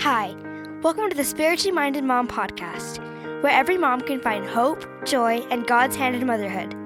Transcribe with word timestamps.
Hi, 0.00 0.36
welcome 0.82 1.08
to 1.08 1.16
the 1.16 1.24
Spiritually 1.24 1.72
Minded 1.74 2.04
Mom 2.04 2.28
podcast, 2.28 2.98
where 3.42 3.50
every 3.50 3.78
mom 3.78 4.02
can 4.02 4.20
find 4.20 4.44
hope, 4.44 4.84
joy, 5.06 5.38
and 5.50 5.66
God's 5.66 5.96
hand 5.96 6.14
in 6.14 6.26
motherhood. 6.26 6.76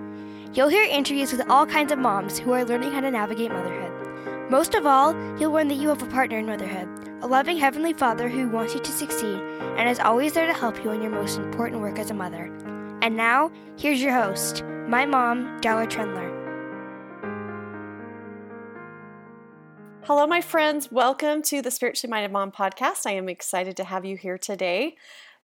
You'll 0.55 0.69
hear 0.69 0.85
interviews 0.85 1.33
with 1.33 1.51
all 1.51 1.67
kinds 1.67 1.91
of 1.91 1.99
moms 1.99 2.39
who 2.39 2.53
are 2.53 2.65
learning 2.65 2.93
how 2.93 3.01
to 3.01 3.11
navigate 3.11 3.51
motherhood. 3.51 4.49
Most 4.49 4.77
of 4.77 4.87
all, 4.87 5.13
you'll 5.41 5.51
learn 5.51 5.67
that 5.69 5.75
you 5.75 5.89
have 5.89 6.05
a 6.05 6.07
partner 6.07 6.39
in 6.39 6.47
motherhood, 6.47 6.89
a 7.21 7.27
loving 7.27 7.59
Heavenly 7.59 7.93
Father 7.93 8.29
who 8.29 8.49
wants 8.49 8.75
you 8.75 8.81
to 8.81 8.93
succeed 8.93 9.41
and 9.77 9.89
is 9.89 9.99
always 9.99 10.33
there 10.35 10.47
to 10.47 10.55
help 10.55 10.83
you 10.85 10.93
in 10.93 11.03
your 11.03 11.11
most 11.11 11.37
important 11.37 11.81
work 11.81 11.99
as 11.99 12.13
a 12.13 12.15
mother. 12.15 12.45
And 13.03 13.17
now, 13.17 13.51
here's 13.77 14.01
your 14.01 14.15
host, 14.15 14.63
my 14.87 15.05
mom, 15.05 15.61
Darla 15.61 15.89
Trendler. 15.89 16.30
Hello, 20.13 20.27
my 20.27 20.41
friends. 20.41 20.91
Welcome 20.91 21.41
to 21.43 21.63
the 21.63 21.71
Spiritually 21.71 22.11
Minded 22.11 22.33
Mom 22.33 22.51
podcast. 22.51 23.07
I 23.07 23.13
am 23.13 23.29
excited 23.29 23.77
to 23.77 23.85
have 23.85 24.05
you 24.05 24.17
here 24.17 24.37
today. 24.37 24.97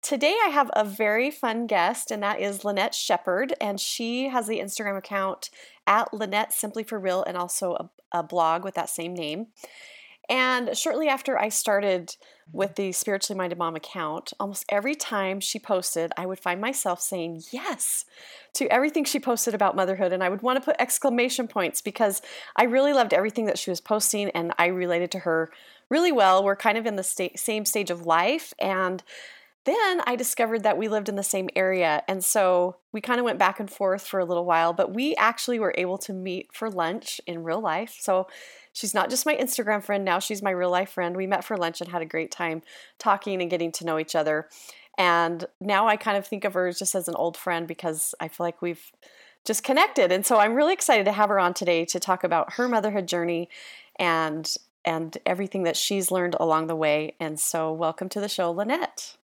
Today, 0.02 0.38
I 0.41 0.52
have 0.52 0.71
a 0.73 0.85
very 0.85 1.30
fun 1.31 1.67
guest, 1.67 2.12
and 2.12 2.23
that 2.23 2.40
is 2.40 2.63
Lynette 2.63 2.95
Shepard. 2.95 3.54
And 3.59 3.77
she 3.77 4.30
has 4.30 4.48
the 4.48 4.62
Instagram 4.62 4.98
account 4.98 5.49
at 5.85 6.13
Lynette 6.13 6.54
Simply 6.54 6.81
for 6.81 6.98
Real 6.98 7.26
and 7.26 7.35
also 7.35 7.73
a, 7.73 8.20
a 8.20 8.23
blog 8.23 8.63
with 8.63 8.76
that 8.76 8.90
same 8.90 9.13
name. 9.13 9.48
And 10.30 10.77
shortly 10.77 11.09
after 11.09 11.38
I 11.38 11.49
started 11.49 12.16
with 12.53 12.75
the 12.75 12.91
Spiritually 12.91 13.38
Minded 13.38 13.57
Mom 13.57 13.75
account, 13.75 14.31
almost 14.39 14.63
every 14.70 14.93
time 14.93 15.39
she 15.39 15.57
posted, 15.57 16.12
I 16.16 16.27
would 16.27 16.39
find 16.39 16.62
myself 16.62 17.02
saying 17.02 17.41
yes 17.52 18.05
to 18.53 18.71
everything 18.71 19.03
she 19.03 19.20
posted 19.20 19.55
about 19.55 19.76
motherhood. 19.76 20.13
And 20.13 20.23
I 20.23 20.29
would 20.29 20.43
want 20.43 20.59
to 20.59 20.63
put 20.63 20.76
exclamation 20.79 21.48
points 21.48 21.81
because 21.81 22.21
I 22.55 22.66
really 22.66 22.93
loved 22.93 23.13
everything 23.13 23.45
that 23.45 23.57
she 23.57 23.71
was 23.71 23.81
posting 23.81 24.29
and 24.29 24.53
I 24.59 24.67
related 24.67 25.12
to 25.12 25.20
her 25.20 25.52
really 25.89 26.12
well. 26.12 26.43
We're 26.43 26.55
kind 26.55 26.77
of 26.77 26.85
in 26.85 26.95
the 26.95 27.03
sta- 27.03 27.35
same 27.35 27.66
stage 27.66 27.89
of 27.89 28.05
life. 28.05 28.54
And 28.59 29.01
then 29.65 30.01
I 30.05 30.15
discovered 30.15 30.63
that 30.63 30.77
we 30.77 30.87
lived 30.87 31.09
in 31.09 31.15
the 31.15 31.24
same 31.24 31.49
area. 31.55 32.04
And 32.07 32.24
so 32.24 32.76
we 32.91 33.01
kind 33.01 33.20
of 33.20 33.26
went 33.26 33.40
back 33.40 33.59
and 33.59 33.70
forth 33.70 34.05
for 34.05 34.20
a 34.20 34.26
little 34.26 34.46
while, 34.46 34.74
but 34.74 34.93
we 34.93 35.15
actually 35.15 35.57
were 35.57 35.74
able 35.77 35.98
to 35.99 36.13
meet 36.13 36.49
for 36.54 36.70
lunch 36.70 37.20
in 37.26 37.43
real 37.43 37.62
life. 37.62 37.98
So 37.99 38.27
she's 38.74 38.93
not 38.93 39.10
just 39.10 39.26
my 39.26 39.35
Instagram 39.35 39.84
friend, 39.84 40.04
now 40.04 40.20
she's 40.20 40.43
my 40.43 40.52
real 40.52 40.70
life 40.70 40.90
friend. 40.90 41.16
We 41.16 41.27
met 41.27 41.43
for 41.43 41.55
lunch 41.55 41.79
and 41.79 41.90
had 41.90 42.02
a 42.02 42.05
great 42.05 42.32
time 42.32 42.62
talking 42.99 43.41
and 43.41 43.49
getting 43.49 43.71
to 43.74 43.85
know 43.85 43.98
each 43.98 44.15
other. 44.15 44.49
And 44.98 45.46
now 45.60 45.88
I 45.88 45.96
kind 45.96 46.18
of 46.18 46.27
think 46.27 46.43
of 46.43 46.54
her 46.54 46.71
just 46.71 46.93
as 46.93 47.07
an 47.07 47.15
old 47.15 47.38
friend 47.38 47.68
because 47.68 48.13
I 48.20 48.27
feel 48.27 48.46
like 48.46 48.62
we've 48.62 48.91
just 49.46 49.63
connected. 49.63 50.12
And 50.12 50.26
so 50.26 50.38
I'm 50.38 50.54
really 50.54 50.74
excited 50.74 51.05
to 51.05 51.12
have 51.12 51.30
her 51.30 51.40
on 51.40 51.54
today 51.54 51.85
to 51.85 51.99
talk 51.99 52.24
about 52.24 52.54
her 52.54 52.68
motherhood 52.68 53.07
journey 53.07 53.49
and 53.98 54.54
and 54.85 55.18
everything 55.26 55.63
that 55.63 55.77
she's 55.77 56.12
learned 56.12 56.35
along 56.40 56.68
the 56.68 56.76
way. 56.76 57.15
And 57.18 57.40
so 57.40 57.71
welcome 57.71 58.10
to 58.10 58.20
the 58.20 58.27
show, 58.27 58.52
Lynette. 58.52 59.15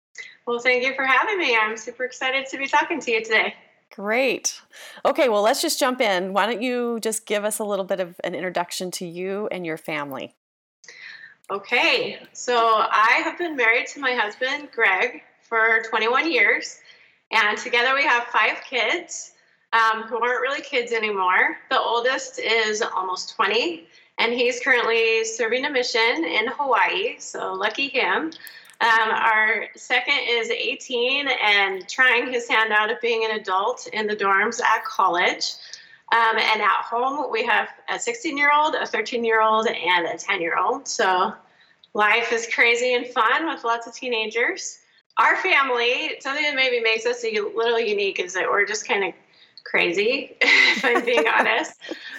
Well, 0.46 0.60
thank 0.60 0.84
you 0.84 0.94
for 0.94 1.04
having 1.04 1.36
me. 1.36 1.56
I'm 1.56 1.76
super 1.76 2.04
excited 2.04 2.46
to 2.46 2.58
be 2.58 2.68
talking 2.68 3.00
to 3.00 3.10
you 3.10 3.24
today. 3.24 3.54
Great. 3.98 4.60
Okay, 5.04 5.28
well, 5.28 5.42
let's 5.42 5.60
just 5.60 5.80
jump 5.80 6.00
in. 6.00 6.32
Why 6.32 6.46
don't 6.46 6.62
you 6.62 7.00
just 7.00 7.26
give 7.26 7.44
us 7.44 7.58
a 7.58 7.64
little 7.64 7.84
bit 7.84 7.98
of 7.98 8.14
an 8.22 8.32
introduction 8.32 8.92
to 8.92 9.04
you 9.04 9.48
and 9.50 9.66
your 9.66 9.76
family? 9.76 10.36
Okay, 11.50 12.20
so 12.32 12.54
I 12.56 13.22
have 13.24 13.36
been 13.38 13.56
married 13.56 13.88
to 13.88 14.00
my 14.00 14.12
husband, 14.12 14.68
Greg, 14.72 15.22
for 15.42 15.82
21 15.90 16.30
years, 16.30 16.78
and 17.32 17.58
together 17.58 17.92
we 17.92 18.04
have 18.04 18.22
five 18.26 18.58
kids 18.70 19.32
um, 19.72 20.04
who 20.04 20.22
aren't 20.22 20.42
really 20.42 20.62
kids 20.62 20.92
anymore. 20.92 21.56
The 21.68 21.80
oldest 21.80 22.38
is 22.38 22.80
almost 22.82 23.34
20, 23.34 23.84
and 24.18 24.32
he's 24.32 24.60
currently 24.60 25.24
serving 25.24 25.64
a 25.64 25.70
mission 25.70 26.24
in 26.24 26.46
Hawaii, 26.46 27.16
so 27.18 27.52
lucky 27.52 27.88
him. 27.88 28.30
Um, 28.80 29.10
our 29.10 29.66
second 29.74 30.18
is 30.28 30.50
18 30.50 31.28
and 31.28 31.88
trying 31.88 32.32
his 32.32 32.48
hand 32.48 32.72
out 32.72 32.90
at 32.90 33.00
being 33.00 33.24
an 33.24 33.32
adult 33.32 33.88
in 33.92 34.06
the 34.06 34.14
dorms 34.14 34.62
at 34.62 34.84
college. 34.84 35.54
Um, 36.12 36.38
and 36.38 36.62
at 36.62 36.82
home, 36.84 37.30
we 37.30 37.44
have 37.44 37.68
a 37.88 37.98
16 37.98 38.38
year 38.38 38.50
old, 38.54 38.76
a 38.76 38.86
13 38.86 39.24
year 39.24 39.42
old, 39.42 39.66
and 39.66 40.06
a 40.06 40.16
10 40.16 40.40
year 40.40 40.56
old. 40.56 40.86
So 40.86 41.34
life 41.92 42.32
is 42.32 42.48
crazy 42.54 42.94
and 42.94 43.06
fun 43.06 43.46
with 43.46 43.64
lots 43.64 43.86
of 43.88 43.94
teenagers. 43.94 44.78
Our 45.18 45.36
family, 45.36 46.14
something 46.20 46.44
that 46.44 46.54
maybe 46.54 46.80
makes 46.80 47.04
us 47.04 47.24
a 47.24 47.40
little 47.56 47.80
unique 47.80 48.20
is 48.20 48.32
that 48.34 48.48
we're 48.48 48.64
just 48.64 48.86
kind 48.86 49.04
of 49.04 49.12
crazy, 49.64 50.36
if 50.40 50.84
I'm 50.84 51.04
being 51.04 51.26
honest. 51.38 51.72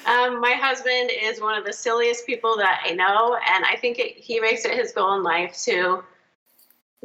Um, 0.05 0.41
my 0.41 0.51
husband 0.51 1.09
is 1.09 1.39
one 1.39 1.57
of 1.57 1.65
the 1.65 1.73
silliest 1.73 2.25
people 2.25 2.57
that 2.57 2.81
I 2.85 2.91
know, 2.91 3.37
and 3.47 3.63
I 3.65 3.77
think 3.77 3.97
it, 3.97 4.17
he 4.17 4.41
makes 4.41 4.65
it 4.65 4.73
his 4.73 4.91
goal 4.91 5.15
in 5.15 5.23
life 5.23 5.57
to 5.63 6.03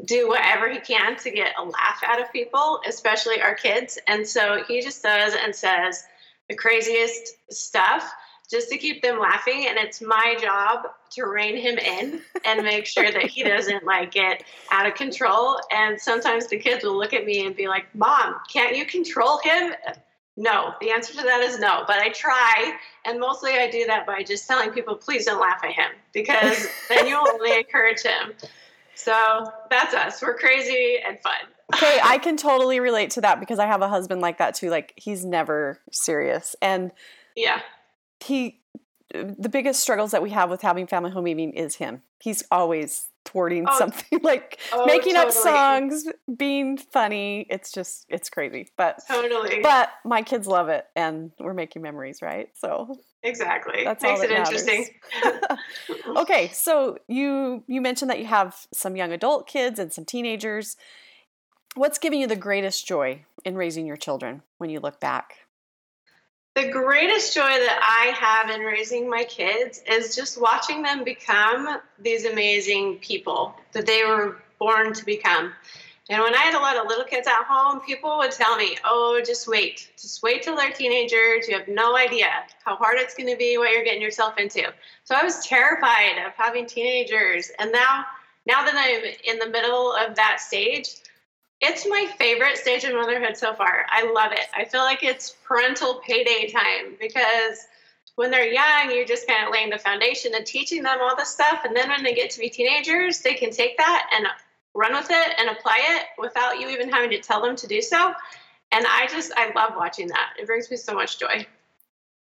do 0.05 0.29
whatever 0.29 0.71
he 0.71 0.81
can 0.81 1.17
to 1.17 1.31
get 1.31 1.55
a 1.59 1.63
laugh 1.63 2.03
out 2.07 2.21
of 2.21 2.33
people, 2.33 2.81
especially 2.87 3.41
our 3.41 3.55
kids. 3.55 3.99
And 4.07 4.27
so 4.27 4.63
he 4.67 4.83
just 4.83 5.03
does 5.03 5.35
and 5.35 5.55
says 5.55 6.05
the 6.49 6.57
craziest 6.57 7.37
stuff 7.51 8.13
just 8.51 8.69
to 8.71 8.77
keep 8.77 9.03
them 9.03 9.19
laughing. 9.19 9.67
And 9.69 9.79
it's 9.79 10.03
my 10.03 10.37
job 10.41 10.87
to 11.13 11.25
rein 11.25 11.57
him 11.57 11.79
in 11.79 12.21
and 12.45 12.63
make 12.63 12.87
sure 12.87 13.11
that 13.11 13.27
he 13.27 13.43
doesn't 13.43 13.85
like 13.85 14.13
get 14.13 14.45
out 14.71 14.87
of 14.87 14.95
control. 14.95 15.59
And 15.71 16.01
sometimes 16.01 16.49
the 16.49 16.59
kids 16.59 16.85
will 16.85 16.99
look 16.99 17.13
at 17.13 17.25
me 17.25 17.47
and 17.47 17.57
be 17.57 17.69
like, 17.69 17.87
Mom, 17.95 18.37
can't 18.53 18.77
you 18.77 18.85
control 18.85 19.39
him? 19.43 19.73
No, 20.37 20.75
the 20.81 20.91
answer 20.91 21.13
to 21.15 21.23
that 21.23 21.43
is 21.43 21.61
no, 21.61 21.85
but 21.87 21.99
I 21.99 22.09
try. 22.09 22.75
And 23.05 23.21
mostly 23.21 23.53
I 23.53 23.71
do 23.71 23.87
that 23.87 24.05
by 24.05 24.25
just 24.25 24.49
telling 24.49 24.71
people, 24.71 24.97
please 24.97 25.27
don't 25.27 25.41
laugh 25.41 25.63
at 25.63 25.71
him 25.71 25.93
because 26.13 26.67
then 26.89 27.07
you'll 27.07 27.29
only 27.29 27.57
encourage 27.57 28.03
him. 28.03 28.33
So 28.95 29.51
that's 29.71 29.95
us. 29.95 30.23
We're 30.23 30.37
crazy 30.37 30.99
and 31.07 31.21
fun. 31.21 31.35
okay, 31.75 31.99
I 32.03 32.19
can 32.19 32.37
totally 32.37 32.81
relate 32.81 33.11
to 33.13 33.21
that 33.23 33.41
because 33.41 33.59
I 33.59 33.67
have 33.67 33.83
a 33.83 33.89
husband 33.89 34.21
like 34.21 34.39
that 34.39 34.55
too. 34.55 34.71
Like 34.71 34.93
he's 34.97 35.25
never 35.25 35.81
serious. 35.91 36.57
And 36.63 36.93
yeah. 37.37 37.61
He 38.21 38.61
the 39.13 39.49
biggest 39.49 39.81
struggles 39.81 40.11
that 40.11 40.23
we 40.23 40.31
have 40.31 40.51
with 40.51 40.63
having 40.63 40.87
family 40.87 41.11
home 41.11 41.29
evening 41.29 41.53
is 41.53 41.77
him. 41.77 42.03
He's 42.21 42.43
always 42.51 43.09
thwarting 43.25 43.65
oh, 43.69 43.79
something 43.79 44.19
like 44.23 44.59
oh, 44.73 44.87
making 44.87 45.15
totally. 45.15 45.29
up 45.29 45.33
songs, 45.33 46.05
being 46.37 46.77
funny. 46.77 47.47
It's 47.49 47.73
just 47.73 48.07
it's 48.09 48.29
crazy. 48.29 48.69
But 48.77 49.01
totally. 49.09 49.61
But 49.63 49.91
my 50.05 50.23
kids 50.23 50.47
love 50.47 50.69
it 50.69 50.87
and 50.97 51.31
we're 51.39 51.55
making 51.55 51.83
memories, 51.83 52.23
right? 52.23 52.49
So 52.55 52.99
Exactly. 53.25 53.85
That's 53.85 54.03
Makes 54.03 54.23
it 54.23 54.31
interesting. 54.31 54.87
okay, 56.17 56.51
so 56.53 56.99
you 57.09 57.65
you 57.67 57.81
mentioned 57.81 58.11
that 58.11 58.19
you 58.19 58.27
have 58.27 58.67
some 58.73 58.97
young 58.97 59.13
adult 59.13 59.49
kids 59.49 59.79
and 59.79 59.91
some 59.91 60.05
teenagers. 60.05 60.77
What's 61.75 61.99
giving 61.99 62.21
you 62.21 62.27
the 62.27 62.37
greatest 62.37 62.87
joy 62.87 63.25
in 63.45 63.57
raising 63.57 63.87
your 63.87 63.97
children 63.97 64.43
when 64.59 64.69
you 64.69 64.79
look 64.79 65.01
back? 65.01 65.39
The 66.55 66.71
greatest 66.71 67.35
joy 67.35 67.41
that 67.41 67.81
I 67.83 68.13
have 68.15 68.55
in 68.55 68.65
raising 68.65 69.11
my 69.11 69.25
kids 69.25 69.83
is 69.89 70.15
just 70.15 70.41
watching 70.41 70.83
them 70.83 71.03
become 71.03 71.81
these 71.99 72.27
amazing 72.27 72.99
people 72.99 73.57
that 73.73 73.87
they 73.87 74.05
were 74.05 74.37
born 74.61 74.93
to 74.93 75.05
become. 75.05 75.53
And 76.11 76.21
when 76.23 76.35
I 76.35 76.39
had 76.39 76.55
a 76.55 76.59
lot 76.59 76.77
of 76.77 76.87
little 76.87 77.05
kids 77.05 77.27
at 77.27 77.45
home, 77.49 77.81
people 77.81 78.19
would 78.19 78.31
tell 78.31 78.57
me, 78.57 78.77
oh, 78.85 79.23
just 79.25 79.49
wait. 79.49 79.91
Just 79.99 80.23
wait 80.23 80.43
till 80.43 80.55
they're 80.55 80.71
teenagers. 80.71 81.49
You 81.49 81.57
have 81.57 81.67
no 81.67 81.97
idea 81.97 82.29
how 82.63 82.77
hard 82.77 82.99
it's 82.99 83.15
going 83.15 83.31
to 83.31 83.37
be, 83.37 83.57
what 83.57 83.71
you're 83.71 83.85
getting 83.85 84.03
yourself 84.03 84.37
into. 84.37 84.65
So 85.05 85.15
I 85.15 85.25
was 85.25 85.47
terrified 85.47 86.19
of 86.27 86.33
having 86.37 86.67
teenagers. 86.67 87.51
And 87.59 87.73
now, 87.73 88.05
now 88.47 88.65
that 88.67 88.75
I'm 88.77 89.03
in 89.25 89.39
the 89.39 89.49
middle 89.49 89.95
of 89.95 90.15
that 90.17 90.41
stage, 90.41 90.91
it's 91.63 91.87
my 91.89 92.07
favorite 92.19 92.59
stage 92.59 92.85
of 92.85 92.93
motherhood 92.93 93.39
so 93.39 93.55
far. 93.55 93.87
I 93.89 94.11
love 94.13 94.33
it. 94.33 94.47
I 94.55 94.67
feel 94.67 94.83
like 94.83 95.03
it's 95.03 95.37
parental 95.45 96.03
payday 96.07 96.51
time 96.51 96.97
because 97.01 97.67
when 98.17 98.31
they're 98.31 98.53
young, 98.53 98.91
you're 98.91 99.07
just 99.07 99.27
kind 99.27 99.47
of 99.47 99.53
laying 99.53 99.71
the 99.71 99.79
foundation 99.79 100.33
and 100.35 100.45
teaching 100.45 100.83
them 100.83 100.99
all 101.01 101.17
this 101.17 101.31
stuff. 101.31 101.61
And 101.65 101.75
then 101.75 101.89
when 101.89 102.03
they 102.03 102.13
get 102.13 102.31
to 102.33 102.41
be 102.41 102.51
teenagers, 102.51 103.21
they 103.21 103.33
can 103.33 103.51
take 103.51 103.79
that 103.79 104.11
and 104.15 104.27
run 104.75 104.93
with 104.93 105.11
it 105.11 105.35
and 105.39 105.49
apply 105.51 105.81
it 105.83 106.07
without 106.19 106.61
you 106.61 106.69
even 106.69 106.91
having 106.91 107.11
to 107.11 107.21
tell 107.21 107.41
them 107.41 107.57
to 107.57 107.67
do 107.67 107.81
so. 107.81 108.13
And 108.73 108.85
I 108.89 109.07
just, 109.07 109.33
I 109.37 109.53
love 109.55 109.75
watching 109.77 110.09
that. 110.09 110.31
It 110.39 110.47
brings 110.47 110.71
me 110.71 110.77
so 110.77 110.95
much 110.95 111.19
joy. 111.19 111.47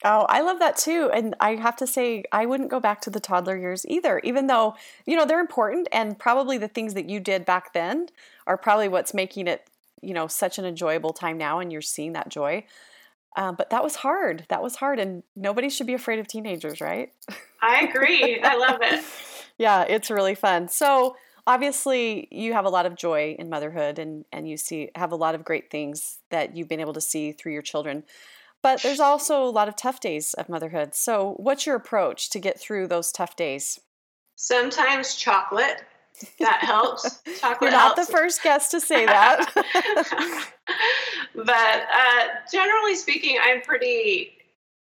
Oh, 0.05 0.27
I 0.29 0.41
love 0.41 0.59
that 0.59 0.77
too. 0.77 1.11
And 1.15 1.37
I 1.39 1.55
have 1.55 1.77
to 1.77 1.87
say, 1.87 2.25
I 2.33 2.47
wouldn't 2.47 2.71
go 2.71 2.81
back 2.81 3.01
to 3.03 3.11
the 3.11 3.21
toddler 3.21 3.57
years 3.57 3.87
either, 3.87 4.21
even 4.25 4.49
though, 4.49 4.75
you 5.07 5.17
know, 5.17 5.25
they're 5.25 5.41
important 5.41 5.87
and 5.93 6.19
probably 6.19 6.59
the 6.59 6.67
things 6.67 6.95
that 6.95 7.09
you 7.09 7.21
did 7.21 7.45
back 7.45 7.73
then 7.73 8.09
are 8.47 8.57
probably 8.57 8.89
what's 8.89 9.15
making 9.15 9.47
it, 9.47 9.69
you 10.01 10.13
know, 10.13 10.27
such 10.27 10.59
an 10.59 10.65
enjoyable 10.65 11.13
time 11.13 11.39
now 11.39 11.61
and 11.61 11.71
you're 11.71 11.81
seeing 11.81 12.15
that 12.15 12.29
joy. 12.29 12.65
Uh, 13.37 13.53
but 13.53 13.71
that 13.71 13.85
was 13.85 13.97
hard. 13.97 14.45
That 14.49 14.63
was 14.63 14.77
hard. 14.77 14.99
And 14.99 15.23
nobody 15.37 15.71
should 15.71 15.87
be 15.87 15.95
afraid 15.95 16.19
of 16.19 16.27
teenagers, 16.27 16.81
right? 16.81 17.13
I 17.63 17.83
agree. 17.83 18.41
I 18.43 18.57
love 18.57 18.81
it. 18.83 19.05
yeah, 19.59 19.83
it's 19.83 20.11
really 20.11 20.35
fun. 20.35 20.69
So, 20.69 21.17
obviously 21.47 22.29
you 22.31 22.53
have 22.53 22.65
a 22.65 22.71
lot 22.71 22.87
of 22.87 22.97
joy 22.97 23.35
in 23.39 23.49
motherhood 23.49 23.99
and 23.99 24.25
and 24.33 24.49
you 24.49 24.57
see 24.57 24.91
have 24.95 25.13
a 25.13 25.17
lot 25.17 25.35
of 25.35 25.45
great 25.45 25.71
things 25.71 26.19
that 26.31 26.57
you've 26.57 26.69
been 26.69 26.81
able 26.81 26.93
to 26.93 27.01
see 27.01 27.33
through 27.33 27.53
your 27.53 27.63
children 27.63 28.05
but 28.63 28.81
there's 28.83 29.01
also 29.01 29.43
a 29.43 29.51
lot 29.51 29.69
of 29.69 29.77
tough 29.77 30.01
days 30.01 30.35
of 30.35 30.49
motherhood 30.49 30.95
so 30.95 31.35
what's 31.39 31.67
your 31.67 31.77
approach 31.77 32.31
to 32.31 32.39
get 32.39 32.59
through 32.59 32.87
those 32.87 33.11
tough 33.13 33.37
days 33.37 33.81
sometimes 34.37 35.15
chocolate 35.17 35.83
that 36.39 36.61
helps. 36.63 37.23
Chocolate 37.41 37.63
You're 37.63 37.71
not 37.71 37.97
helps. 37.97 38.07
the 38.07 38.13
first 38.13 38.43
guest 38.43 38.71
to 38.73 38.81
say 38.81 39.07
that. 39.07 39.51
but 41.35 41.47
uh, 41.47 42.29
generally 42.51 42.95
speaking, 42.95 43.39
I'm 43.43 43.63
pretty, 43.63 44.33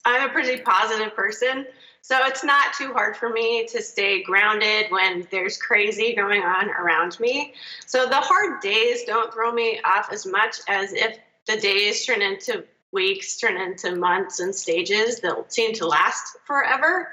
I'm 0.06 0.30
a 0.30 0.34
pretty 0.34 0.62
positive 0.62 1.16
person. 1.16 1.66
So 2.02 2.18
it's 2.26 2.44
not 2.44 2.74
too 2.74 2.94
hard 2.94 3.16
for 3.16 3.30
me 3.30 3.66
to 3.68 3.82
stay 3.82 4.24
grounded 4.24 4.88
when 4.90 5.28
there's 5.30 5.58
crazy 5.58 6.16
going 6.16 6.42
on 6.42 6.70
around 6.70 7.20
me. 7.20 7.54
So 7.86 8.08
the 8.08 8.16
hard 8.16 8.60
days 8.62 9.04
don't 9.06 9.32
throw 9.32 9.52
me 9.52 9.80
off 9.86 10.12
as 10.12 10.26
much 10.26 10.58
as 10.68 10.94
if 10.94 11.20
the 11.46 11.58
days 11.58 12.06
turn 12.06 12.22
into 12.22 12.66
weeks, 12.92 13.38
turn 13.38 13.60
into 13.60 13.96
months 13.96 14.40
and 14.40 14.54
stages 14.54 15.20
that 15.20 15.54
seem 15.54 15.74
to 15.74 15.88
last 15.88 16.38
forever. 16.46 17.10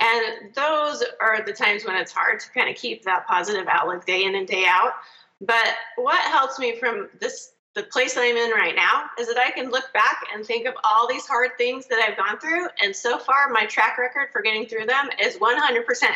And 0.00 0.54
those 0.54 1.02
are 1.20 1.42
the 1.44 1.52
times 1.52 1.84
when 1.84 1.96
it's 1.96 2.12
hard 2.12 2.40
to 2.40 2.50
kind 2.50 2.68
of 2.68 2.76
keep 2.76 3.04
that 3.04 3.26
positive 3.26 3.66
outlook 3.68 4.06
day 4.06 4.24
in 4.24 4.34
and 4.34 4.46
day 4.46 4.64
out. 4.66 4.92
But 5.40 5.74
what 5.96 6.20
helps 6.20 6.58
me 6.58 6.78
from 6.78 7.08
this 7.20 7.52
the 7.78 7.84
place 7.84 8.14
that 8.14 8.22
I'm 8.22 8.36
in 8.36 8.50
right 8.50 8.74
now 8.74 9.04
is 9.20 9.28
that 9.28 9.38
I 9.38 9.52
can 9.52 9.70
look 9.70 9.92
back 9.92 10.24
and 10.34 10.44
think 10.44 10.66
of 10.66 10.74
all 10.82 11.06
these 11.08 11.26
hard 11.26 11.50
things 11.56 11.86
that 11.86 12.00
I've 12.00 12.16
gone 12.16 12.40
through. 12.40 12.66
And 12.82 12.94
so 12.94 13.18
far, 13.18 13.48
my 13.50 13.66
track 13.66 13.98
record 13.98 14.30
for 14.32 14.42
getting 14.42 14.66
through 14.66 14.86
them 14.86 15.08
is 15.22 15.36
100%. 15.36 16.08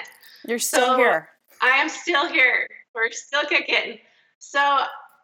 You're 0.47 0.59
still 0.59 0.87
so 0.87 0.97
here. 0.97 1.29
I 1.61 1.69
am 1.69 1.89
still 1.89 2.27
here. 2.27 2.67
We're 2.97 3.13
still 3.13 3.45
kicking. 3.45 3.99
So 4.41 4.59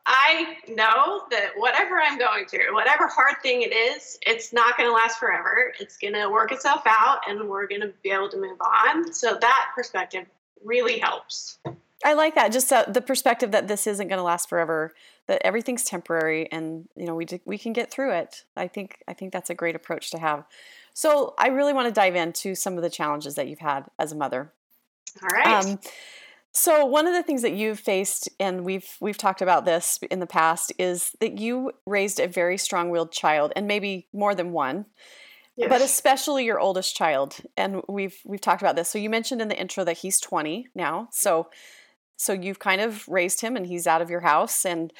I 0.06 0.58
know 0.68 1.24
that 1.32 1.50
whatever 1.56 2.00
I'm 2.00 2.18
going 2.18 2.46
through, 2.46 2.72
whatever 2.72 3.08
hard 3.08 3.34
thing 3.42 3.62
it 3.62 3.74
is, 3.74 4.16
it's 4.22 4.52
not 4.52 4.76
going 4.76 4.88
to 4.88 4.94
last 4.94 5.18
forever. 5.18 5.74
It's 5.80 5.96
going 5.96 6.14
to 6.14 6.30
work 6.30 6.52
itself 6.52 6.82
out 6.86 7.18
and 7.28 7.48
we're 7.48 7.66
going 7.66 7.80
to 7.80 7.92
be 8.04 8.10
able 8.10 8.28
to 8.28 8.40
move 8.40 8.60
on. 8.60 9.12
So 9.12 9.36
that 9.40 9.70
perspective 9.74 10.26
really 10.64 11.00
helps. 11.00 11.58
I 12.04 12.14
like 12.14 12.36
that. 12.36 12.52
Just 12.52 12.72
uh, 12.72 12.84
the 12.86 13.00
perspective 13.00 13.50
that 13.50 13.66
this 13.66 13.88
isn't 13.88 14.06
going 14.06 14.18
to 14.18 14.22
last 14.22 14.48
forever, 14.48 14.94
that 15.28 15.42
everything's 15.44 15.84
temporary, 15.84 16.50
and 16.50 16.88
you 16.96 17.06
know 17.06 17.14
we 17.14 17.26
we 17.44 17.58
can 17.58 17.72
get 17.72 17.90
through 17.90 18.12
it. 18.12 18.44
I 18.56 18.66
think 18.66 19.02
I 19.06 19.12
think 19.12 19.32
that's 19.32 19.50
a 19.50 19.54
great 19.54 19.76
approach 19.76 20.10
to 20.10 20.18
have. 20.18 20.44
So 20.94 21.34
I 21.38 21.48
really 21.48 21.72
want 21.72 21.86
to 21.86 21.92
dive 21.92 22.16
into 22.16 22.54
some 22.54 22.76
of 22.76 22.82
the 22.82 22.90
challenges 22.90 23.36
that 23.36 23.46
you've 23.46 23.60
had 23.60 23.84
as 23.98 24.10
a 24.10 24.16
mother. 24.16 24.52
All 25.22 25.28
right. 25.28 25.64
Um, 25.64 25.78
so 26.52 26.86
one 26.86 27.06
of 27.06 27.14
the 27.14 27.22
things 27.22 27.42
that 27.42 27.52
you've 27.52 27.78
faced, 27.78 28.28
and 28.40 28.64
we've 28.64 28.96
we've 29.00 29.18
talked 29.18 29.42
about 29.42 29.64
this 29.64 30.00
in 30.10 30.18
the 30.18 30.26
past, 30.26 30.72
is 30.78 31.12
that 31.20 31.38
you 31.38 31.72
raised 31.86 32.18
a 32.18 32.26
very 32.26 32.58
strong-willed 32.58 33.12
child, 33.12 33.52
and 33.54 33.68
maybe 33.68 34.08
more 34.12 34.34
than 34.34 34.50
one. 34.50 34.86
Yes. 35.56 35.68
But 35.68 35.82
especially 35.82 36.44
your 36.44 36.60
oldest 36.60 36.96
child, 36.96 37.36
and 37.56 37.82
we've 37.88 38.16
we've 38.24 38.40
talked 38.40 38.62
about 38.62 38.76
this. 38.76 38.88
So 38.88 38.98
you 38.98 39.10
mentioned 39.10 39.42
in 39.42 39.48
the 39.48 39.60
intro 39.60 39.84
that 39.84 39.98
he's 39.98 40.20
20 40.20 40.68
now. 40.74 41.08
So 41.10 41.48
so 42.18 42.32
you've 42.32 42.58
kind 42.58 42.80
of 42.80 43.08
raised 43.08 43.40
him 43.40 43.56
and 43.56 43.66
he's 43.66 43.86
out 43.86 44.02
of 44.02 44.10
your 44.10 44.20
house 44.20 44.66
and 44.66 44.92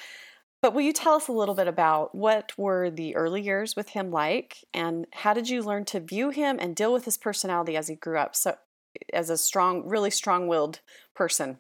but 0.61 0.75
will 0.75 0.83
you 0.83 0.93
tell 0.93 1.15
us 1.15 1.29
a 1.29 1.33
little 1.33 1.55
bit 1.55 1.69
about 1.69 2.15
what 2.15 2.57
were 2.59 2.91
the 2.91 3.15
early 3.15 3.43
years 3.43 3.77
with 3.77 3.91
him 3.91 4.11
like 4.11 4.65
and 4.73 5.07
how 5.13 5.35
did 5.35 5.49
you 5.49 5.63
learn 5.63 5.85
to 5.87 6.01
view 6.01 6.31
him 6.31 6.59
and 6.61 6.75
deal 6.75 6.93
with 6.93 7.05
his 7.05 7.17
personality 7.17 7.77
as 7.77 7.89
he 7.89 7.95
grew 7.95 8.19
up? 8.19 8.35
So 8.35 8.57
as 9.13 9.31
a 9.31 9.37
strong 9.37 9.87
really 9.87 10.11
strong-willed 10.11 10.81
person. 11.15 11.59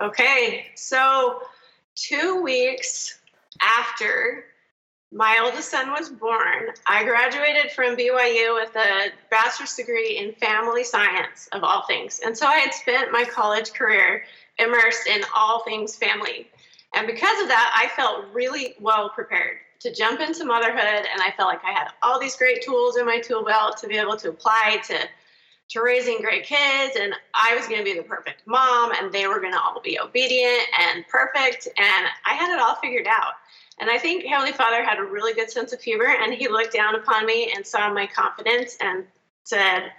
Okay 0.00 0.66
so 0.74 1.40
two 1.94 2.42
weeks 2.42 3.20
after 3.62 4.44
my 5.12 5.38
oldest 5.40 5.70
son 5.70 5.90
was 5.90 6.08
born 6.08 6.70
i 6.88 7.04
graduated 7.04 7.70
from 7.70 7.96
byu 7.96 8.54
with 8.60 8.74
a 8.74 9.10
bachelor's 9.30 9.76
degree 9.76 10.18
in 10.18 10.32
family 10.34 10.82
science 10.82 11.48
of 11.52 11.62
all 11.62 11.82
things. 11.86 12.20
And 12.24 12.36
so 12.36 12.46
i 12.46 12.56
had 12.56 12.74
spent 12.74 13.12
my 13.12 13.24
college 13.24 13.72
career 13.72 14.24
immersed 14.58 15.06
in 15.06 15.22
all 15.36 15.64
things 15.64 15.96
family. 15.96 16.48
And 16.94 17.06
because 17.06 17.40
of 17.42 17.48
that, 17.48 17.74
I 17.76 17.88
felt 17.96 18.26
really 18.32 18.74
well 18.80 19.08
prepared 19.10 19.58
to 19.80 19.92
jump 19.92 20.20
into 20.20 20.44
motherhood. 20.44 21.06
And 21.12 21.20
I 21.20 21.32
felt 21.36 21.48
like 21.48 21.64
I 21.64 21.72
had 21.72 21.88
all 22.02 22.20
these 22.20 22.36
great 22.36 22.62
tools 22.62 22.96
in 22.96 23.04
my 23.04 23.20
tool 23.20 23.44
belt 23.44 23.76
to 23.78 23.88
be 23.88 23.96
able 23.96 24.16
to 24.18 24.30
apply 24.30 24.80
to, 24.86 24.98
to 25.70 25.82
raising 25.82 26.20
great 26.20 26.44
kids. 26.44 26.96
And 26.98 27.14
I 27.34 27.54
was 27.56 27.66
going 27.66 27.78
to 27.78 27.84
be 27.84 27.94
the 27.94 28.04
perfect 28.04 28.46
mom, 28.46 28.92
and 28.92 29.12
they 29.12 29.26
were 29.26 29.40
going 29.40 29.52
to 29.52 29.60
all 29.60 29.80
be 29.80 29.98
obedient 29.98 30.62
and 30.80 31.06
perfect. 31.08 31.66
And 31.66 32.06
I 32.26 32.34
had 32.34 32.54
it 32.54 32.60
all 32.60 32.76
figured 32.76 33.08
out. 33.08 33.34
And 33.80 33.90
I 33.90 33.98
think 33.98 34.24
Heavenly 34.24 34.52
Father 34.52 34.84
had 34.84 34.98
a 34.98 35.04
really 35.04 35.34
good 35.34 35.50
sense 35.50 35.72
of 35.72 35.82
humor, 35.82 36.06
and 36.06 36.32
He 36.32 36.48
looked 36.48 36.72
down 36.72 36.94
upon 36.94 37.26
me 37.26 37.52
and 37.54 37.66
saw 37.66 37.92
my 37.92 38.06
confidence 38.06 38.76
and 38.80 39.04
said, 39.42 39.90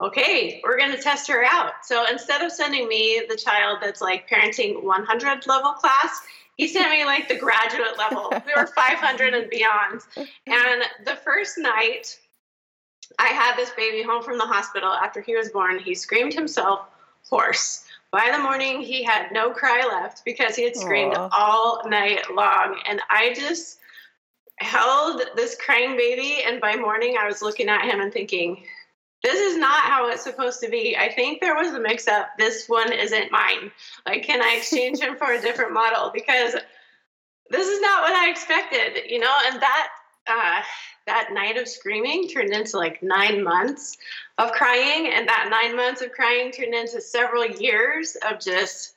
okay, 0.00 0.60
we're 0.64 0.78
going 0.78 0.92
to 0.92 1.02
test 1.02 1.28
her 1.28 1.44
out. 1.44 1.72
So 1.84 2.06
instead 2.10 2.42
of 2.42 2.52
sending 2.52 2.88
me 2.88 3.22
the 3.28 3.36
child 3.36 3.78
that's 3.80 4.00
like 4.00 4.28
parenting 4.28 4.82
100 4.82 5.46
level 5.46 5.72
class, 5.72 6.20
he 6.56 6.68
sent 6.68 6.90
me 6.90 7.04
like 7.04 7.28
the 7.28 7.36
graduate 7.36 7.98
level. 7.98 8.32
We 8.46 8.52
were 8.56 8.66
500 8.66 9.34
and 9.34 9.50
beyond. 9.50 10.00
And 10.46 10.82
the 11.04 11.16
first 11.24 11.58
night 11.58 12.18
I 13.18 13.28
had 13.28 13.56
this 13.56 13.70
baby 13.70 14.02
home 14.02 14.22
from 14.22 14.38
the 14.38 14.44
hospital 14.44 14.90
after 14.90 15.20
he 15.20 15.36
was 15.36 15.48
born, 15.50 15.78
he 15.78 15.94
screamed 15.94 16.34
himself 16.34 16.80
hoarse. 17.28 17.84
By 18.10 18.30
the 18.32 18.38
morning, 18.38 18.80
he 18.80 19.02
had 19.02 19.32
no 19.32 19.50
cry 19.50 19.86
left 19.86 20.24
because 20.24 20.56
he 20.56 20.64
had 20.64 20.76
screamed 20.76 21.14
Aww. 21.14 21.28
all 21.32 21.82
night 21.88 22.22
long. 22.34 22.80
And 22.88 23.00
I 23.10 23.34
just 23.34 23.80
held 24.60 25.22
this 25.36 25.56
crying 25.56 25.96
baby. 25.96 26.42
And 26.44 26.60
by 26.60 26.74
morning, 26.74 27.16
I 27.20 27.26
was 27.26 27.42
looking 27.42 27.68
at 27.68 27.84
him 27.84 28.00
and 28.00 28.12
thinking, 28.12 28.64
this 29.22 29.40
is 29.40 29.58
not 29.58 29.80
how 29.82 30.08
it's 30.08 30.22
supposed 30.22 30.60
to 30.60 30.70
be. 30.70 30.96
I 30.96 31.12
think 31.12 31.40
there 31.40 31.56
was 31.56 31.74
a 31.74 31.80
mix 31.80 32.06
up. 32.06 32.28
This 32.38 32.68
one 32.68 32.92
isn't 32.92 33.32
mine. 33.32 33.72
Like, 34.06 34.22
can 34.22 34.40
I 34.40 34.54
exchange 34.56 35.00
him 35.00 35.16
for 35.16 35.32
a 35.32 35.40
different 35.40 35.72
model? 35.72 36.10
Because 36.14 36.54
this 37.50 37.66
is 37.66 37.80
not 37.80 38.02
what 38.02 38.14
I 38.14 38.30
expected, 38.30 39.10
you 39.10 39.18
know? 39.18 39.34
And 39.46 39.60
that, 39.60 39.88
uh, 40.28 40.62
that 41.06 41.30
night 41.32 41.56
of 41.56 41.66
screaming 41.66 42.28
turned 42.28 42.52
into 42.52 42.76
like 42.76 43.02
nine 43.02 43.42
months 43.42 43.96
of 44.36 44.52
crying. 44.52 45.10
And 45.12 45.26
that 45.26 45.48
nine 45.50 45.76
months 45.76 46.00
of 46.00 46.12
crying 46.12 46.52
turned 46.52 46.74
into 46.74 47.00
several 47.00 47.44
years 47.44 48.16
of 48.30 48.38
just 48.38 48.94